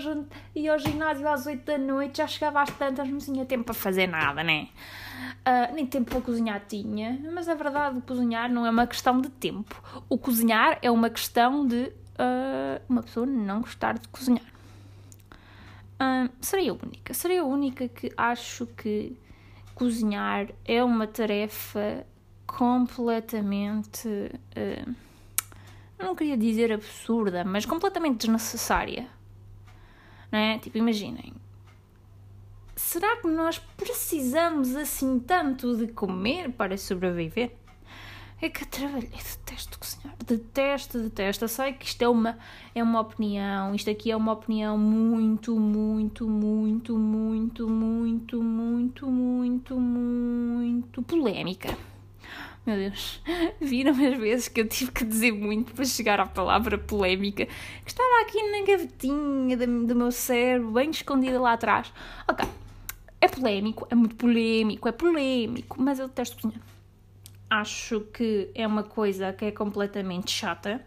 ia 0.56 0.74
ao 0.74 0.80
ginásio 0.80 1.28
às 1.28 1.46
8 1.46 1.66
da 1.66 1.78
noite, 1.78 2.18
já 2.18 2.28
chegava 2.28 2.62
às 2.62 2.70
tantas, 2.72 3.08
não 3.10 3.18
tinha 3.18 3.46
tempo 3.46 3.66
para 3.66 3.74
fazer 3.74 4.08
nada, 4.08 4.44
né? 4.44 4.70
Uh, 5.46 5.74
nem 5.74 5.86
tempo 5.86 6.12
para 6.12 6.22
cozinhar 6.22 6.62
tinha, 6.68 7.20
mas 7.34 7.50
a 7.50 7.56
verdade, 7.56 7.98
o 7.98 8.02
cozinhar 8.02 8.52
não 8.52 8.66
é 8.66 8.70
uma 8.70 8.86
questão 8.86 9.20
de 9.20 9.30
tempo. 9.30 9.82
O 10.10 10.18
cozinhar 10.18 10.78
é 10.82 10.92
uma 10.92 11.10
questão 11.10 11.66
de 11.66 11.92
uh, 12.18 12.82
uma 12.88 13.02
pessoa 13.04 13.26
não 13.26 13.62
gostar 13.62 13.98
de 13.98 14.08
cozinhar. 14.10 14.46
Uh, 16.00 16.30
serei 16.40 16.70
a 16.70 16.74
única. 16.74 17.14
Serei 17.14 17.40
a 17.40 17.44
única 17.44 17.88
que 17.88 18.12
acho 18.16 18.68
que 18.68 19.18
cozinhar 19.74 20.48
é 20.66 20.84
uma 20.84 21.08
tarefa 21.08 22.06
completamente. 22.46 24.08
Uh, 24.08 25.07
não 26.00 26.16
queria 26.16 26.38
dizer 26.38 26.72
absurda, 26.72 27.44
mas 27.44 27.66
completamente 27.66 28.20
desnecessária. 28.26 29.08
Não 30.32 30.40
é? 30.40 30.60
Tipo, 30.60 30.78
imaginem, 30.78 31.34
será 32.76 33.18
que 33.18 33.28
nós 33.28 33.58
precisamos 33.58 34.76
assim 34.76 35.20
tanto 35.20 35.76
de 35.76 35.88
comer 35.88 36.52
para 36.52 36.78
sobreviver? 36.78 37.52
É 38.40 38.50
que 38.50 38.68
trabalhei, 38.68 39.10
detesto 39.10 39.80
cozinhar, 39.80 40.16
detesto, 40.24 41.00
detesto. 41.00 41.46
Eu 41.46 41.50
sei 41.50 41.74
que 41.74 41.88
isto 41.88 42.04
é 42.04 42.08
uma, 42.08 42.38
é 42.76 42.84
uma 42.84 43.02
opinião, 43.02 43.74
isto 43.74 43.90
aqui 43.90 44.12
é 44.12 44.16
uma 44.16 44.34
opinião 44.34 44.78
muito, 44.78 45.60
muito, 45.60 46.30
muito, 46.30 46.96
muito, 47.00 47.68
muito, 47.68 48.44
muito, 48.44 49.10
muito, 49.10 49.80
muito 49.80 51.02
polémica. 51.02 51.76
Meu 52.68 52.76
Deus, 52.76 53.22
viram 53.62 53.92
as 53.94 54.18
vezes 54.18 54.50
que 54.50 54.60
eu 54.60 54.68
tive 54.68 54.92
que 54.92 55.06
dizer 55.06 55.32
muito 55.32 55.74
para 55.74 55.86
chegar 55.86 56.20
à 56.20 56.26
palavra 56.26 56.78
polémica, 56.78 57.46
que 57.46 57.90
estava 57.90 58.22
aqui 58.24 58.44
na 58.52 58.66
gavetinha 58.66 59.56
do 59.56 59.96
meu 59.96 60.12
cérebro, 60.12 60.74
bem 60.74 60.90
escondida 60.90 61.40
lá 61.40 61.54
atrás. 61.54 61.94
Ok, 62.30 62.46
é 63.22 63.28
polémico, 63.30 63.88
é 63.90 63.96
muito 63.96 64.18
polémico, 64.18 64.86
é 64.86 64.92
polémico, 64.92 65.82
mas 65.82 65.98
eu 65.98 66.10
detesto 66.10 66.36
cozinhar. 66.36 66.62
Acho 67.50 68.02
que 68.02 68.52
é 68.54 68.68
uma 68.68 68.84
coisa 68.84 69.32
que 69.32 69.46
é 69.46 69.52
completamente 69.52 70.30
chata, 70.30 70.86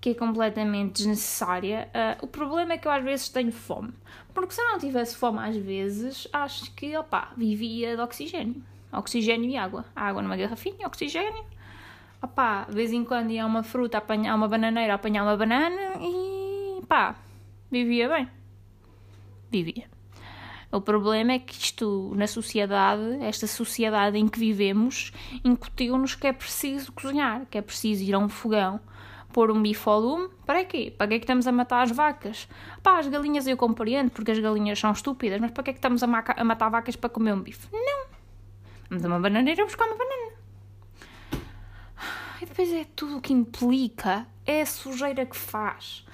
que 0.00 0.08
é 0.08 0.14
completamente 0.14 0.94
desnecessária. 0.94 1.90
Uh, 1.94 2.24
o 2.24 2.26
problema 2.26 2.72
é 2.72 2.78
que 2.78 2.88
eu 2.88 2.90
às 2.90 3.04
vezes 3.04 3.28
tenho 3.28 3.52
fome. 3.52 3.92
Porque 4.32 4.54
se 4.54 4.62
eu 4.62 4.68
não 4.70 4.78
tivesse 4.78 5.14
fome 5.14 5.40
às 5.40 5.56
vezes, 5.56 6.26
acho 6.32 6.72
que, 6.72 6.96
opá, 6.96 7.34
vivia 7.36 7.96
de 7.96 8.00
oxigênio. 8.00 8.71
Oxigênio 8.92 9.50
e 9.50 9.56
água. 9.56 9.84
Água 9.96 10.22
numa 10.22 10.36
garrafinha, 10.36 10.86
oxigênio. 10.86 11.44
Opá, 12.22 12.66
de 12.68 12.74
vez 12.74 12.92
em 12.92 13.04
quando 13.04 13.30
ia 13.30 13.44
uma 13.44 13.62
fruta, 13.62 13.98
apanhar 13.98 14.34
uma 14.34 14.46
bananeira, 14.46 14.94
apanhar 14.94 15.24
uma 15.24 15.36
banana 15.36 15.94
e 16.00 16.82
pá, 16.86 17.16
vivia 17.70 18.08
bem. 18.08 18.28
Vivia. 19.50 19.90
O 20.70 20.80
problema 20.80 21.32
é 21.32 21.38
que 21.38 21.52
isto, 21.52 22.12
na 22.14 22.26
sociedade, 22.26 23.18
esta 23.20 23.46
sociedade 23.46 24.16
em 24.16 24.26
que 24.26 24.38
vivemos, 24.38 25.12
incutiu-nos 25.44 26.14
que 26.14 26.26
é 26.26 26.32
preciso 26.32 26.90
cozinhar, 26.92 27.44
que 27.50 27.58
é 27.58 27.62
preciso 27.62 28.02
ir 28.02 28.14
a 28.14 28.18
um 28.18 28.28
fogão, 28.28 28.80
pôr 29.32 29.50
um 29.50 29.60
bife 29.60 29.86
ao 29.86 30.00
lume. 30.00 30.30
Para 30.46 30.64
quê? 30.64 30.90
Para 30.96 31.08
que 31.08 31.14
é 31.14 31.18
que 31.18 31.24
estamos 31.24 31.46
a 31.46 31.52
matar 31.52 31.82
as 31.82 31.90
vacas? 31.90 32.48
Pá, 32.82 32.98
as 32.98 33.06
galinhas 33.06 33.46
eu 33.46 33.56
compreendo, 33.56 34.10
porque 34.10 34.30
as 34.30 34.38
galinhas 34.38 34.78
são 34.78 34.92
estúpidas, 34.92 35.40
mas 35.40 35.50
para 35.50 35.62
que 35.62 35.70
é 35.70 35.72
que 35.74 35.78
estamos 35.78 36.02
a, 36.02 36.06
a 36.06 36.44
matar 36.44 36.70
vacas 36.70 36.96
para 36.96 37.10
comer 37.10 37.34
um 37.34 37.40
bife? 37.40 37.68
Não! 37.70 37.91
Vamos 38.92 39.06
a 39.06 39.08
uma 39.08 39.20
bananeira 39.20 39.64
buscar 39.64 39.86
uma 39.86 39.96
banana. 39.96 40.32
E 42.42 42.44
depois 42.44 42.70
é 42.70 42.84
tudo 42.94 43.16
o 43.16 43.20
que 43.22 43.32
implica, 43.32 44.26
é 44.44 44.60
a 44.60 44.66
sujeira 44.66 45.24
que 45.24 45.34
faz, 45.34 46.04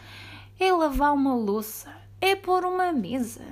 é 0.60 0.72
lavar 0.72 1.12
uma 1.12 1.34
louça, 1.34 1.92
é 2.20 2.36
pôr 2.36 2.64
uma 2.64 2.92
mesa. 2.92 3.44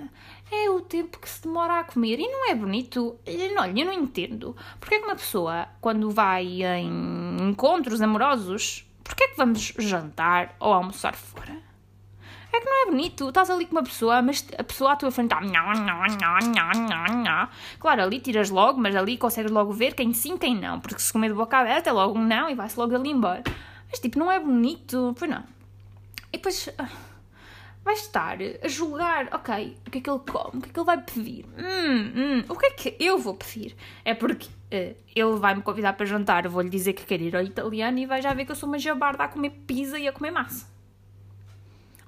É 0.49 0.71
o 0.71 0.81
tempo 0.81 1.19
que 1.19 1.29
se 1.29 1.43
demora 1.43 1.81
a 1.81 1.85
comer. 1.85 2.21
E 2.21 2.29
não 2.29 2.49
é 2.49 2.55
bonito. 2.55 3.19
Olha, 3.27 3.81
eu 3.81 3.85
não 3.85 3.93
entendo. 3.93 4.55
Porquê 4.79 4.95
é 4.95 4.99
que 5.01 5.05
uma 5.05 5.17
pessoa, 5.17 5.67
quando 5.81 6.09
vai 6.09 6.63
em 6.63 7.49
encontros 7.51 8.01
amorosos, 8.01 8.89
porquê 9.03 9.25
é 9.25 9.29
que 9.29 9.37
vamos 9.37 9.75
jantar 9.77 10.55
ou 10.61 10.73
almoçar 10.73 11.17
fora? 11.17 11.61
É 12.57 12.61
que 12.61 12.65
não 12.65 12.83
é 12.83 12.87
bonito. 12.87 13.29
Estás 13.29 13.51
ali 13.51 13.67
com 13.67 13.73
uma 13.73 13.83
pessoa, 13.83 14.23
mas 14.23 14.47
a 14.57 14.65
pessoa 14.65 14.93
à 14.93 14.97
tua 14.97 15.11
frente 15.11 15.35
está. 15.35 15.41
Claro, 17.79 18.03
ali 18.03 18.19
tiras 18.19 18.49
logo, 18.49 18.81
mas 18.81 18.97
ali 18.97 19.19
consegues 19.19 19.51
logo 19.51 19.73
ver 19.73 19.95
quem 19.95 20.15
sim, 20.15 20.39
quem 20.39 20.57
não. 20.57 20.81
Porque 20.81 20.99
se 20.99 21.13
comer 21.13 21.29
de 21.29 21.35
boca 21.35 21.59
aberta 21.59 21.91
é 21.91 21.93
logo 21.93 22.19
um 22.19 22.25
não 22.25 22.49
e 22.49 22.55
vai-se 22.55 22.79
logo 22.79 22.95
ali 22.95 23.11
embora. 23.11 23.43
Mas 23.91 24.01
tipo, 24.01 24.19
não 24.19 24.33
é 24.33 24.41
bonito. 24.41 25.15
Pois 25.19 25.31
não. 25.31 25.45
E 26.33 26.39
depois 26.39 26.69
vais 27.85 28.01
estar 28.01 28.39
a 28.63 28.67
julgar, 28.67 29.29
ok, 29.33 29.77
o 29.87 29.91
que 29.91 29.99
é 29.99 30.01
que 30.01 30.11
ele 30.11 30.19
come, 30.19 30.59
o 30.59 30.61
que 30.61 30.71
é 30.71 30.73
que 30.73 30.81
ele 30.81 30.87
vai 30.87 31.01
pedir, 31.01 31.47
hum, 31.57 32.13
hum, 32.17 32.45
o 32.49 32.57
que 32.57 32.67
é 32.67 32.71
que 32.71 32.97
eu 32.99 33.17
vou 33.17 33.35
pedir? 33.35 33.77
É 34.05 34.13
porque 34.13 34.47
uh, 34.47 34.97
ele 35.15 35.37
vai 35.39 35.55
me 35.55 35.63
convidar 35.63 35.93
para 35.93 36.05
jantar, 36.05 36.49
vou-lhe 36.49 36.69
dizer 36.69 36.95
que 36.95 37.05
quer 37.05 37.21
ir 37.21 37.37
ao 37.37 37.43
italiano 37.45 37.97
e 38.01 38.05
vai 38.05 38.21
já 38.21 38.35
ver 38.35 38.45
que 38.45 38.51
eu 38.51 38.57
sou 38.57 38.69
uma 38.69 38.79
jabarda 38.79 39.23
a 39.23 39.29
comer 39.29 39.51
pizza 39.69 40.01
e 40.01 40.09
a 40.09 40.13
comer 40.13 40.33
massa. 40.33 40.76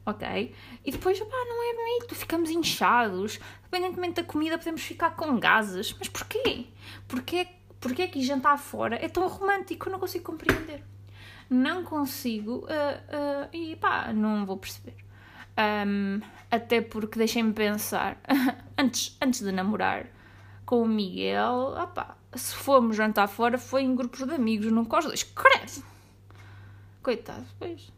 Ok? 0.09 0.55
E 0.87 0.91
depois, 0.91 1.21
pá, 1.21 1.27
não 1.27 1.71
é 1.71 1.75
bonito, 1.75 2.15
ficamos 2.15 2.49
inchados, 2.49 3.39
independentemente 3.61 4.15
da 4.15 4.25
comida 4.25 4.57
podemos 4.57 4.81
ficar 4.81 5.11
com 5.11 5.39
gases, 5.39 5.95
mas 5.99 6.09
porquê? 6.09 6.65
Porquê, 7.07 7.47
porquê 7.79 8.03
é 8.03 8.07
que 8.09 8.23
jantar 8.23 8.57
fora 8.57 8.97
é 8.97 9.07
tão 9.07 9.29
romântico? 9.29 9.87
Eu 9.87 9.93
não 9.93 9.99
consigo 9.99 10.25
compreender. 10.25 10.83
Não 11.51 11.85
consigo, 11.85 12.61
uh, 12.61 12.65
uh, 12.65 13.49
e 13.53 13.77
pá, 13.77 14.11
não 14.15 14.47
vou 14.47 14.57
perceber. 14.57 14.97
Um, 15.87 16.23
até 16.51 16.81
porque 16.81 17.19
deixem-me 17.19 17.53
pensar, 17.53 18.19
antes, 18.79 19.15
antes 19.21 19.41
de 19.41 19.53
namorar 19.53 20.07
com 20.65 20.83
o 20.83 20.89
Miguel, 20.89 21.75
opa, 21.77 22.17
se 22.35 22.55
fomos 22.55 22.97
jantar 22.97 23.29
fora 23.29 23.59
foi 23.59 23.83
em 23.83 23.95
grupos 23.95 24.27
de 24.27 24.33
amigos, 24.33 24.73
não 24.73 24.87
com 24.87 24.97
os 24.97 25.05
dois. 25.05 25.23
Credo! 25.23 25.85
Coitado, 27.03 27.45
pois. 27.59 27.98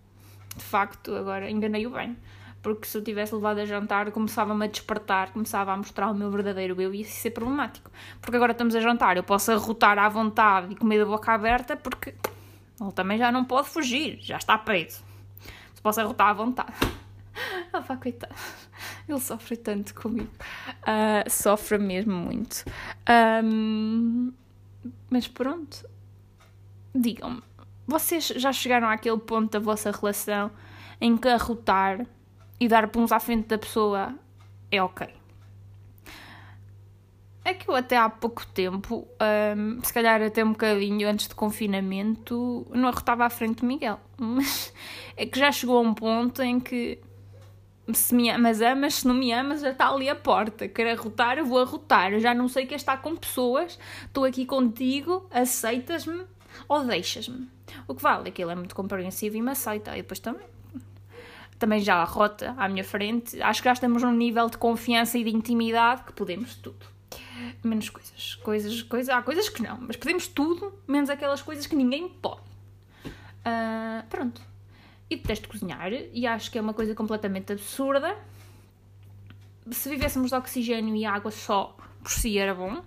De 0.57 0.64
facto, 0.64 1.14
agora 1.14 1.50
enganei-o 1.50 1.90
bem. 1.90 2.16
Porque 2.62 2.87
se 2.87 2.99
eu 2.99 3.02
tivesse 3.02 3.35
levado 3.35 3.59
a 3.59 3.64
jantar, 3.64 4.11
começava-me 4.11 4.64
a 4.64 4.69
despertar, 4.69 5.33
começava 5.33 5.73
a 5.73 5.76
mostrar 5.76 6.11
o 6.11 6.14
meu 6.14 6.30
verdadeiro 6.30 6.80
eu 6.80 6.92
e 6.92 7.00
isso 7.00 7.12
ia 7.12 7.21
ser 7.23 7.30
problemático. 7.30 7.90
Porque 8.21 8.37
agora 8.37 8.52
estamos 8.52 8.75
a 8.75 8.80
jantar, 8.80 9.16
eu 9.16 9.23
posso 9.23 9.50
arrotar 9.50 9.99
à 9.99 10.09
vontade 10.09 10.73
e 10.73 10.76
comer 10.76 10.99
da 10.99 11.07
boca 11.07 11.33
aberta, 11.33 11.75
porque 11.75 12.14
ele 12.80 12.92
também 12.92 13.16
já 13.19 13.33
não 13.33 13.45
pode 13.45 13.69
fugir, 13.69 14.19
já 14.21 14.37
está 14.37 14.59
preso. 14.59 15.02
Se 15.75 15.80
posso 15.83 16.00
arrotar 16.00 16.28
à 16.28 16.33
vontade. 16.33 16.73
Ah, 17.73 17.80
pá, 17.80 17.97
coitado. 17.97 18.35
Ele 19.09 19.21
sofre 19.21 19.57
tanto 19.57 19.95
comigo. 19.95 20.28
Uh, 20.83 21.30
sofre 21.30 21.78
mesmo 21.78 22.12
muito. 22.12 22.64
Um, 23.45 24.33
mas 25.09 25.28
pronto. 25.28 25.88
Digam-me, 26.92 27.40
vocês 27.90 28.28
já 28.37 28.52
chegaram 28.52 28.88
àquele 28.88 29.18
ponto 29.18 29.50
da 29.50 29.59
vossa 29.59 29.90
relação 29.90 30.50
em 31.00 31.16
que 31.16 31.28
arrotar 31.28 32.06
e 32.59 32.68
dar 32.68 32.88
puns 32.88 33.11
à 33.11 33.18
frente 33.18 33.49
da 33.49 33.59
pessoa 33.59 34.14
é 34.70 34.82
ok? 34.82 35.09
É 37.44 37.54
que 37.54 37.68
eu 37.68 37.75
até 37.75 37.97
há 37.97 38.09
pouco 38.09 38.47
tempo, 38.47 39.09
um, 39.56 39.82
se 39.82 39.92
calhar 39.92 40.23
até 40.23 40.44
um 40.44 40.52
bocadinho 40.52 41.09
antes 41.09 41.26
de 41.26 41.35
confinamento, 41.35 42.66
não 42.70 42.88
arrotava 42.88 43.25
à 43.25 43.30
frente 43.30 43.62
do 43.62 43.66
Miguel. 43.66 43.99
Mas 44.16 44.73
é 45.16 45.26
que 45.26 45.38
já 45.38 45.50
chegou 45.50 45.78
a 45.78 45.80
um 45.80 45.94
ponto 45.94 46.42
em 46.42 46.61
que 46.61 47.00
se 47.92 48.14
me 48.14 48.30
amas, 48.30 48.61
amas, 48.61 48.97
se 48.97 49.09
não 49.09 49.14
me 49.14 49.32
amas, 49.32 49.62
já 49.62 49.70
está 49.70 49.88
ali 49.88 50.09
a 50.09 50.14
porta. 50.14 50.68
Quer 50.68 50.92
arrotar, 50.92 51.38
eu 51.38 51.47
vou 51.47 51.59
arrotar. 51.59 52.12
Eu 52.12 52.20
já 52.20 52.32
não 52.32 52.47
sei 52.47 52.66
que 52.66 52.75
é 52.75 52.76
estar 52.76 52.99
com 52.99 53.16
pessoas, 53.16 53.78
estou 54.04 54.25
aqui 54.25 54.47
contigo, 54.47 55.26
aceitas-me 55.30 56.25
ou 56.69 56.85
deixas-me. 56.85 57.49
O 57.87 57.95
que 57.95 58.02
vale 58.02 58.30
que 58.30 58.42
ele 58.42 58.52
é 58.52 58.54
muito 58.54 58.75
compreensivo 58.75 59.37
e 59.37 59.42
me 59.42 59.50
aceita. 59.50 59.97
E 59.97 60.02
depois 60.02 60.19
também. 60.19 60.47
Também 61.59 61.80
já 61.80 61.97
arrota 61.97 62.54
à 62.57 62.69
minha 62.69 62.85
frente. 62.85 63.40
Acho 63.42 63.61
que 63.61 63.69
já 63.69 63.73
estamos 63.73 64.02
num 64.02 64.12
nível 64.12 64.49
de 64.49 64.57
confiança 64.57 65.19
e 65.19 65.25
de 65.25 65.30
intimidade 65.30 66.04
que 66.04 66.12
podemos 66.12 66.54
tudo. 66.54 66.87
Menos 67.62 67.90
coisas. 67.90 68.37
Coisas, 68.37 68.83
coisas. 68.83 69.14
Há 69.14 69.22
coisas 69.22 69.48
que 69.48 69.62
não, 69.62 69.79
mas 69.81 69.96
podemos 69.96 70.27
tudo, 70.27 70.72
menos 70.87 71.11
aquelas 71.11 71.42
coisas 71.42 71.66
que 71.66 71.77
ninguém 71.77 72.09
pode. 72.09 72.40
Uh, 73.40 74.07
pronto 74.09 74.51
e 75.11 75.16
detesto 75.16 75.48
cozinhar 75.48 75.92
e 75.92 76.27
acho 76.27 76.51
que 76.51 76.57
é 76.57 76.61
uma 76.61 76.72
coisa 76.72 76.94
completamente 76.94 77.53
absurda. 77.53 78.16
Se 79.70 79.88
vivêssemos 79.88 80.31
de 80.31 80.37
oxigênio 80.37 80.94
e 80.94 81.05
água 81.05 81.33
só, 81.33 81.77
por 82.01 82.12
si 82.12 82.38
era 82.38 82.55
bom. 82.55 82.83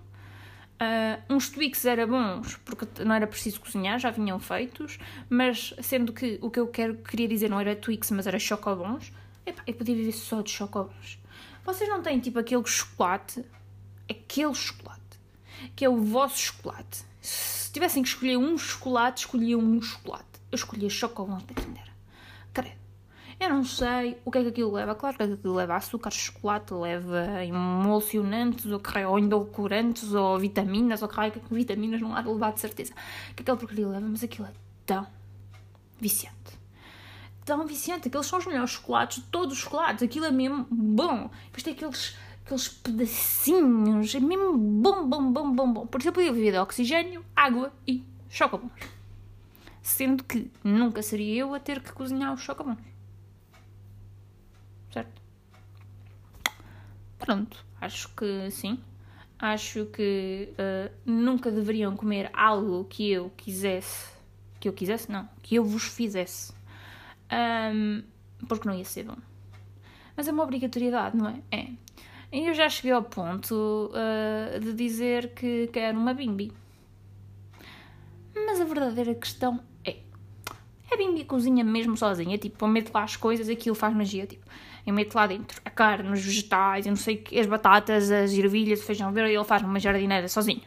Uh, 0.74 1.34
uns 1.34 1.50
Twix 1.50 1.86
eram 1.86 2.08
bons 2.08 2.58
porque 2.66 3.04
não 3.04 3.16
era 3.16 3.28
preciso 3.28 3.62
cozinhar, 3.62 4.00
já 4.00 4.12
vinham 4.12 4.40
feitos, 4.40 5.00
mas 5.30 5.74
sendo 5.82 6.12
que 6.12 6.40
o 6.42 6.50
que 6.50 6.60
eu 6.60 6.68
quero, 6.68 6.96
queria 6.96 7.28
dizer 7.28 7.50
não 7.50 7.60
era 7.60 7.76
Twix, 7.76 8.12
mas 8.12 8.28
era 8.28 8.38
chocobons, 8.40 9.12
epá, 9.46 9.64
eu 9.66 9.74
podia 9.74 9.96
viver 9.96 10.12
só 10.12 10.42
de 10.42 10.52
chocobons. 10.52 11.20
Vocês 11.64 11.90
não 11.90 12.02
têm 12.02 12.20
tipo 12.20 12.40
aquele 12.40 12.66
chocolate, 12.66 13.46
aquele 14.10 14.54
chocolate, 14.54 15.02
que 15.76 15.86
é 15.86 15.90
o 15.90 15.98
vosso 15.98 16.38
chocolate. 16.38 17.06
Se 17.22 17.72
tivessem 17.72 18.04
que 18.04 18.10
escolher 18.10 18.38
um 18.38 18.58
chocolate, 18.58 19.22
escolhiam 19.22 19.62
um 19.62 19.82
chocolate. 19.82 20.26
Eu 20.52 20.56
escolhia 20.56 20.90
chocobons 20.90 21.44
da 21.44 21.54
Kinder. 21.54 21.90
Credo. 22.54 22.83
Eu 23.40 23.50
não 23.50 23.64
sei 23.64 24.18
o 24.24 24.32
que 24.32 24.38
é 24.38 24.42
que 24.44 24.50
aquilo 24.50 24.72
leva. 24.72 24.96
Claro 24.96 25.18
que 25.18 25.24
aquilo 25.24 25.54
leva 25.54 25.76
açúcar, 25.76 26.12
chocolate, 26.12 26.74
leva 26.74 27.44
emulsionantes, 27.44 28.66
ou, 28.66 28.82
ou 29.10 29.20
endulcorantes, 29.20 30.14
ou 30.14 30.38
vitaminas, 30.40 31.02
ou 31.02 31.08
que 31.08 31.42
vitaminas 31.52 32.02
não 32.02 32.16
há 32.16 32.22
de 32.22 32.30
levar 32.30 32.54
de 32.54 32.60
certeza. 32.60 32.94
Que 33.36 33.42
aquela 33.42 33.58
porcaria 33.58 33.88
leva, 33.88 34.08
mas 34.08 34.24
aquilo 34.24 34.48
é 34.48 34.52
tão 34.86 35.08
viciante. 36.00 36.60
Tão 37.46 37.66
viciante. 37.66 38.08
Aqueles 38.08 38.28
são 38.28 38.40
os 38.40 38.46
melhores 38.46 38.72
chocolates 38.72 39.18
de 39.18 39.30
todos 39.30 39.58
os 39.58 39.60
chocolates. 39.60 40.04
Aquilo 40.04 40.26
é 40.26 40.32
mesmo 40.32 40.66
bom. 40.70 41.30
Depois 41.46 41.64
tem 41.64 41.74
aqueles, 41.74 42.16
aqueles 42.46 42.68
pedacinhos. 42.70 44.16
É 44.16 44.20
mesmo 44.20 44.58
bom, 44.58 45.08
bom, 45.08 45.32
bom, 45.32 45.52
bom, 45.52 45.74
bom. 45.74 45.88
Por 45.88 46.00
isso 46.00 46.10
eu 46.10 46.14
podia 46.14 46.52
de 46.52 46.58
oxigênio, 46.58 47.26
água 47.36 47.74
e 47.88 48.04
chocolates 48.30 48.94
sendo 49.84 50.24
que 50.24 50.50
nunca 50.64 51.04
seria 51.04 51.42
eu 51.42 51.54
a 51.54 51.60
ter 51.60 51.82
que 51.82 51.92
cozinhar 51.92 52.34
os 52.34 52.42
chocobons. 52.42 52.78
Certo? 54.94 55.22
Pronto, 57.18 57.66
acho 57.82 58.14
que 58.16 58.52
sim. 58.52 58.80
Acho 59.40 59.88
que 59.88 60.54
uh, 60.54 60.94
nunca 61.04 61.52
deveriam 61.52 61.96
comer 61.98 62.30
algo 62.32 62.86
que 62.86 63.12
eu 63.12 63.32
quisesse. 63.36 64.14
Que 64.60 64.70
eu 64.70 64.74
quisesse, 64.74 65.12
não. 65.12 65.28
Que 65.42 65.56
eu 65.56 65.66
vos 65.66 65.84
fizesse. 65.84 66.54
Um, 67.74 68.04
porque 68.48 68.68
não 68.68 68.76
ia 68.76 68.86
ser 68.86 69.06
bom. 69.06 69.18
Mas 70.16 70.28
é 70.28 70.32
uma 70.32 70.44
obrigatoriedade, 70.44 71.18
não 71.18 71.28
é? 71.28 71.42
É. 71.52 71.68
E 72.32 72.48
eu 72.48 72.54
já 72.54 72.70
cheguei 72.70 72.92
ao 72.92 73.04
ponto 73.04 73.92
uh, 73.92 74.60
de 74.60 74.74
dizer 74.74 75.34
que 75.34 75.68
quero 75.74 75.98
uma 75.98 76.14
bimbi. 76.14 76.52
Mas 78.36 78.62
a 78.62 78.66
verdadeira 78.66 79.16
questão 79.16 79.60
a 80.94 80.98
Bimbi 80.98 81.26
cozinha 81.26 81.64
mesmo 81.64 81.98
sozinha, 81.98 82.38
tipo, 82.38 82.68
meto 82.68 82.92
lá 82.94 83.04
as 83.04 83.16
coisas, 83.16 83.50
aquilo 83.50 83.76
faz 83.76 83.96
magia, 83.96 84.28
tipo, 84.28 84.46
eu 84.86 84.94
meto 84.94 85.16
lá 85.16 85.28
dentro 85.28 85.62
a 85.64 85.70
carne, 85.70 86.12
os 86.12 86.24
vegetais, 86.24 86.86
eu 86.86 86.92
não 86.92 86.98
sei 86.98 87.24
as 87.40 87.46
batatas, 87.46 88.12
as 88.12 88.34
ervilhas, 88.34 88.82
o 88.82 88.84
feijão 88.84 89.12
verde, 89.12 89.32
e 89.32 89.36
ele 89.36 89.44
faz 89.44 89.62
uma 89.62 89.80
jardineira 89.80 90.28
sozinho. 90.28 90.62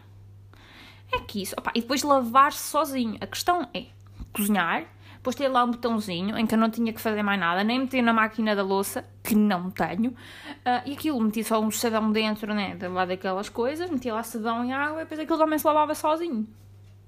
É 1.12 1.20
que 1.20 1.42
isso, 1.42 1.54
opa, 1.58 1.70
e 1.74 1.80
depois 1.80 2.02
lavar-se 2.02 2.68
sozinho. 2.68 3.16
A 3.20 3.26
questão 3.26 3.68
é 3.72 3.86
cozinhar, 4.32 4.86
depois 5.14 5.36
ter 5.36 5.48
lá 5.48 5.64
um 5.64 5.70
botãozinho 5.70 6.36
em 6.36 6.46
que 6.46 6.54
eu 6.54 6.58
não 6.58 6.70
tinha 6.70 6.92
que 6.92 7.00
fazer 7.00 7.22
mais 7.22 7.38
nada, 7.38 7.62
nem 7.62 7.80
meter 7.80 8.02
na 8.02 8.12
máquina 8.12 8.54
da 8.56 8.62
louça, 8.62 9.04
que 9.22 9.34
não 9.34 9.70
tenho, 9.70 10.10
uh, 10.10 10.82
e 10.86 10.92
aquilo, 10.92 11.20
meti 11.20 11.42
só 11.42 11.60
um 11.60 11.70
sabão 11.70 12.12
dentro, 12.12 12.54
né, 12.54 12.76
lá 12.88 13.04
daquelas 13.04 13.48
coisas, 13.48 13.90
metia 13.90 14.14
lá 14.14 14.22
sabão 14.22 14.64
e 14.64 14.72
água, 14.72 15.00
e 15.00 15.04
depois 15.04 15.20
aquilo 15.20 15.38
também 15.38 15.58
se 15.58 15.66
lavava 15.66 15.94
sozinho. 15.94 16.46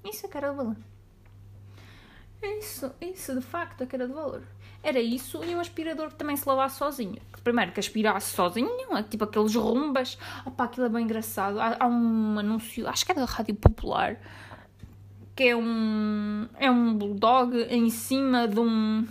Isso 0.04 0.26
é 0.26 0.28
cara 0.28 0.52
de 0.52 0.88
isso, 2.42 2.92
isso, 3.00 3.34
de 3.34 3.40
facto, 3.40 3.82
é 3.82 3.86
que 3.86 3.96
era 3.96 4.06
de 4.06 4.12
valor. 4.14 4.42
Era 4.82 5.00
isso 5.00 5.44
e 5.44 5.54
um 5.54 5.60
aspirador 5.60 6.08
que 6.08 6.14
também 6.14 6.36
se 6.36 6.48
lavasse 6.48 6.78
sozinho. 6.78 7.20
Primeiro 7.42 7.72
que 7.72 7.80
aspirasse 7.80 8.34
sozinho, 8.34 8.96
é 8.96 9.02
tipo 9.02 9.24
aqueles 9.24 9.54
rumbas. 9.54 10.18
Opa, 10.46 10.64
aquilo 10.64 10.86
é 10.86 10.88
bem 10.88 11.04
engraçado. 11.04 11.58
Há, 11.60 11.76
há, 11.80 11.86
um 11.86 12.38
anúncio, 12.38 12.88
acho 12.88 13.04
que 13.04 13.12
é 13.12 13.14
da 13.14 13.24
Rádio 13.24 13.54
Popular, 13.54 14.20
que 15.34 15.44
é 15.44 15.56
um, 15.56 16.48
é 16.58 16.70
um 16.70 16.94
bulldog 16.94 17.56
em 17.70 17.90
cima 17.90 18.46
de 18.46 18.60
um, 18.60 19.06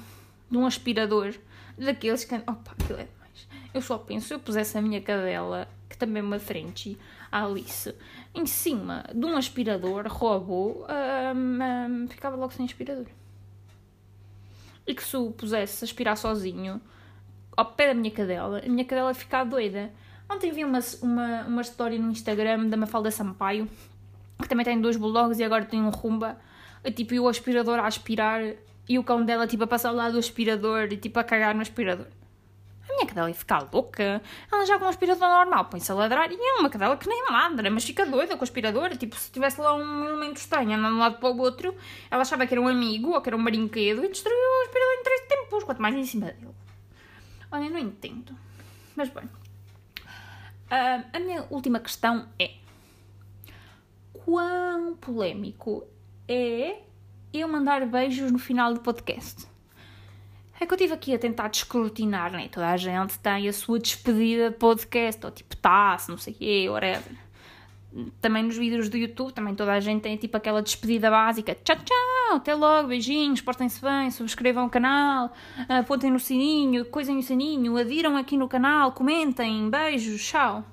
de 0.50 0.58
um 0.58 0.66
aspirador. 0.66 1.34
Daqueles 1.78 2.24
que. 2.24 2.36
Opa, 2.36 2.72
aquilo 2.72 3.00
é 3.00 3.06
demais. 3.06 3.48
Eu 3.74 3.82
só 3.82 3.98
penso, 3.98 4.28
se 4.28 4.34
eu 4.34 4.40
pusesse 4.40 4.78
a 4.78 4.82
minha 4.82 5.02
cadela, 5.02 5.68
que 5.90 5.98
também 5.98 6.22
é 6.22 6.26
uma 6.26 6.40
frente, 6.40 6.98
a 7.32 7.44
Alice, 7.46 7.94
em 8.34 8.46
cima 8.46 9.04
de 9.14 9.26
um 9.26 9.36
aspirador 9.36 10.08
robô, 10.08 10.86
um, 11.36 12.04
um, 12.04 12.08
ficava 12.08 12.36
logo 12.36 12.54
sem 12.54 12.66
aspirador. 12.66 13.06
E 14.88 14.96
que 14.96 15.04
se 15.04 15.18
o 15.18 15.32
pusesse 15.32 15.84
a 15.84 15.86
aspirar 15.86 16.16
sozinho, 16.16 16.82
ao 17.56 17.66
pé 17.66 17.88
da 17.88 17.94
minha 17.94 18.12
cadela, 18.12 18.62
a 18.66 18.70
minha 18.70 18.86
cadela 18.86 19.14
ficar 19.14 19.44
doida. 19.44 19.92
Ontem 20.30 20.52
vi 20.52 20.64
uma, 20.64 20.80
uma, 21.02 21.44
uma 21.46 21.62
história 21.62 22.00
no 22.00 22.12
Instagram 22.12 22.68
da 22.68 22.78
Mafalda 22.78 23.12
Sampaio, 23.12 23.68
que 24.42 24.48
também 24.48 24.66
tem 24.66 24.80
dois 24.80 24.96
bulldogs 24.96 25.40
e 25.40 25.44
agora 25.44 25.66
tem 25.66 25.82
um 25.82 25.90
rumba, 25.90 26.38
tipo, 26.96 27.14
e 27.14 27.20
o 27.20 27.28
aspirador 27.28 27.80
a 27.80 27.88
aspirar 27.88 28.42
e 28.88 28.98
o 28.98 29.04
cão 29.04 29.26
dela, 29.26 29.48
tipo, 29.48 29.64
a 29.64 29.68
passar 29.68 29.92
lá 29.92 30.10
do 30.10 30.18
aspirador 30.18 30.88
e, 30.92 30.98
tipo, 30.98 31.20
a 31.20 31.24
cagar 31.24 31.54
no 31.54 31.62
aspirador. 31.62 32.08
A 32.90 32.94
minha 32.94 33.06
cadela 33.06 33.30
ia 33.30 33.36
ficar 33.36 33.68
louca. 33.72 34.22
Ela 34.52 34.66
já 34.66 34.80
com 34.80 34.86
um 34.86 34.88
aspirador 34.88 35.28
normal 35.28 35.66
põe-se 35.66 35.92
a 35.92 35.96
ladrar 35.96 36.32
e 36.32 36.36
é 36.36 36.60
uma 36.60 36.70
cadela 36.70 36.96
que 36.96 37.08
nem 37.08 37.24
ladra, 37.30 37.70
mas 37.70 37.84
fica 37.84 38.06
doida 38.06 38.36
com 38.36 38.42
o 38.42 38.44
aspirador. 38.44 38.96
Tipo, 38.98 39.16
se 39.16 39.32
tivesse 39.32 39.60
lá 39.60 39.76
um 39.76 40.06
elemento 40.06 40.38
estranho 40.38 40.78
andando 40.78 40.94
de 40.94 40.96
um 40.96 41.00
lado 41.00 41.18
para 41.18 41.30
o 41.30 41.38
outro, 41.38 41.76
ela 42.10 42.22
achava 42.22 42.48
que 42.48 42.54
era 42.54 42.62
um 42.62 42.68
amigo 42.68 43.12
ou 43.12 43.22
que 43.22 43.30
era 43.30 43.36
um 43.36 43.44
brinquedo 43.44 44.04
e 44.04 44.10
destruiu 44.10 44.38
o 44.38 44.62
aspirador 44.64 44.94
em 44.94 45.04
três 45.04 45.22
tempos, 45.28 45.64
quanto 45.64 45.82
mais 45.82 45.96
em 45.96 46.06
cima 46.06 46.28
dele. 46.28 46.48
Olha, 47.52 47.66
eu 47.66 47.70
não 47.70 47.80
entendo. 47.80 48.36
Mas 48.96 49.10
bem. 49.10 49.26
Uh, 49.26 51.06
a 51.14 51.20
minha 51.20 51.46
última 51.50 51.80
questão 51.80 52.28
é: 52.40 52.52
quão 54.14 54.96
polémico 54.96 55.86
é 56.28 56.82
eu 57.34 57.48
mandar 57.48 57.86
beijos 57.86 58.32
no 58.32 58.40
final 58.40 58.74
do 58.74 58.82
podcast? 58.82 59.48
É 60.60 60.66
que 60.66 60.74
eu 60.74 60.76
estive 60.76 60.94
aqui 60.94 61.14
a 61.14 61.20
tentar 61.20 61.50
descrutinar, 61.50 62.32
né? 62.32 62.50
Toda 62.52 62.70
a 62.70 62.78
gente 62.78 63.20
tem 63.20 63.48
a 63.48 63.54
sua 63.54 63.78
despedida 63.78 64.50
de 64.50 64.58
podcast, 64.58 65.24
ou 65.24 65.32
tipo 65.32 65.56
taça, 65.56 66.12
não 66.12 66.18
sei 66.18 66.34
o 66.34 66.36
quê, 66.36 66.68
whatever. 66.68 67.16
Também 68.20 68.44
nos 68.44 68.58
vídeos 68.58 68.90
do 68.90 68.98
YouTube, 68.98 69.34
também 69.34 69.54
toda 69.54 69.74
a 69.74 69.80
gente 69.80 70.02
tem 70.02 70.18
tipo 70.18 70.36
aquela 70.36 70.62
despedida 70.62 71.12
básica. 71.12 71.56
Tchau, 71.64 71.76
tchau, 71.76 72.36
até 72.36 72.56
logo, 72.56 72.88
beijinhos, 72.88 73.40
portem-se 73.40 73.80
bem, 73.82 74.10
subscrevam 74.10 74.66
o 74.66 74.70
canal, 74.70 75.32
apontem 75.70 76.10
no 76.10 76.20
sininho, 76.20 76.86
coisem 76.86 77.20
o 77.20 77.24
sininho, 77.24 77.78
adiram 77.78 78.18
aqui 78.18 78.36
no 78.36 78.48
canal, 78.48 78.92
comentem, 78.94 79.70
beijos, 79.70 80.26
tchau. 80.26 80.66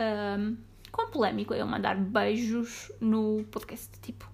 Um, 0.00 0.56
com 0.90 1.10
polémico 1.10 1.52
eu 1.52 1.66
mandar 1.66 1.96
beijos 1.96 2.90
no 2.98 3.44
podcast, 3.50 3.90
tipo, 4.00 4.26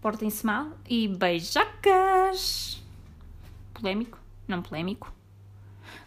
portem-se 0.00 0.44
mal 0.44 0.72
e 0.88 1.06
beijacas 1.06 2.83
polémico, 3.84 4.18
não 4.48 4.62
polémico. 4.62 5.12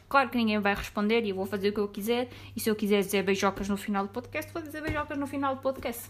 Claro 0.09 0.31
que 0.31 0.37
ninguém 0.37 0.57
vai 0.59 0.73
responder 0.73 1.23
e 1.23 1.29
eu 1.29 1.35
vou 1.35 1.45
fazer 1.45 1.69
o 1.69 1.73
que 1.73 1.79
eu 1.79 1.87
quiser. 1.87 2.27
E 2.55 2.59
se 2.59 2.67
eu 2.67 2.75
quiser 2.75 3.01
dizer 3.01 3.23
beijocas 3.23 3.69
no 3.69 3.77
final 3.77 4.03
do 4.07 4.09
podcast, 4.09 4.51
vou 4.51 4.63
dizer 4.63 4.81
beijocas 4.81 5.15
no 5.15 5.27
final 5.27 5.55
do 5.55 5.61
podcast. 5.61 6.09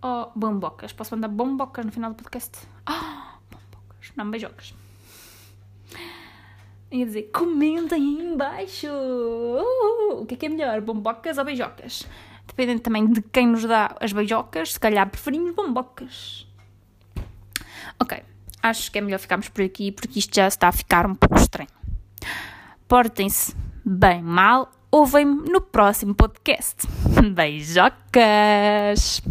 Oh, 0.00 0.28
bombocas. 0.36 0.92
Posso 0.92 1.16
mandar 1.16 1.26
bombocas 1.26 1.84
no 1.84 1.90
final 1.90 2.12
do 2.12 2.16
podcast? 2.16 2.58
Oh, 2.88 3.38
bombocas. 3.50 4.12
Não, 4.14 4.30
beijocas. 4.30 4.72
Ia 6.92 7.04
dizer, 7.04 7.30
comentem 7.32 7.98
aí 7.98 8.32
embaixo. 8.32 8.86
Uh, 8.86 10.22
o 10.22 10.26
que 10.26 10.34
é 10.34 10.36
que 10.36 10.46
é 10.46 10.48
melhor, 10.48 10.80
bombocas 10.80 11.38
ou 11.38 11.44
beijocas? 11.44 12.06
Dependendo 12.46 12.82
também 12.82 13.10
de 13.10 13.20
quem 13.20 13.48
nos 13.48 13.64
dá 13.64 13.96
as 14.00 14.12
beijocas, 14.12 14.74
se 14.74 14.80
calhar 14.80 15.10
preferimos 15.10 15.54
bombocas. 15.54 16.47
Acho 18.62 18.90
que 18.90 18.98
é 18.98 19.00
melhor 19.00 19.18
ficarmos 19.18 19.48
por 19.48 19.62
aqui 19.62 19.92
porque 19.92 20.18
isto 20.18 20.34
já 20.34 20.48
está 20.48 20.68
a 20.68 20.72
ficar 20.72 21.06
um 21.06 21.14
pouco 21.14 21.36
estranho. 21.36 21.70
Portem-se 22.86 23.54
bem 23.84 24.22
mal, 24.22 24.70
ouvem-me 24.90 25.50
no 25.50 25.60
próximo 25.60 26.14
podcast. 26.14 26.86
Beijocas! 27.34 29.22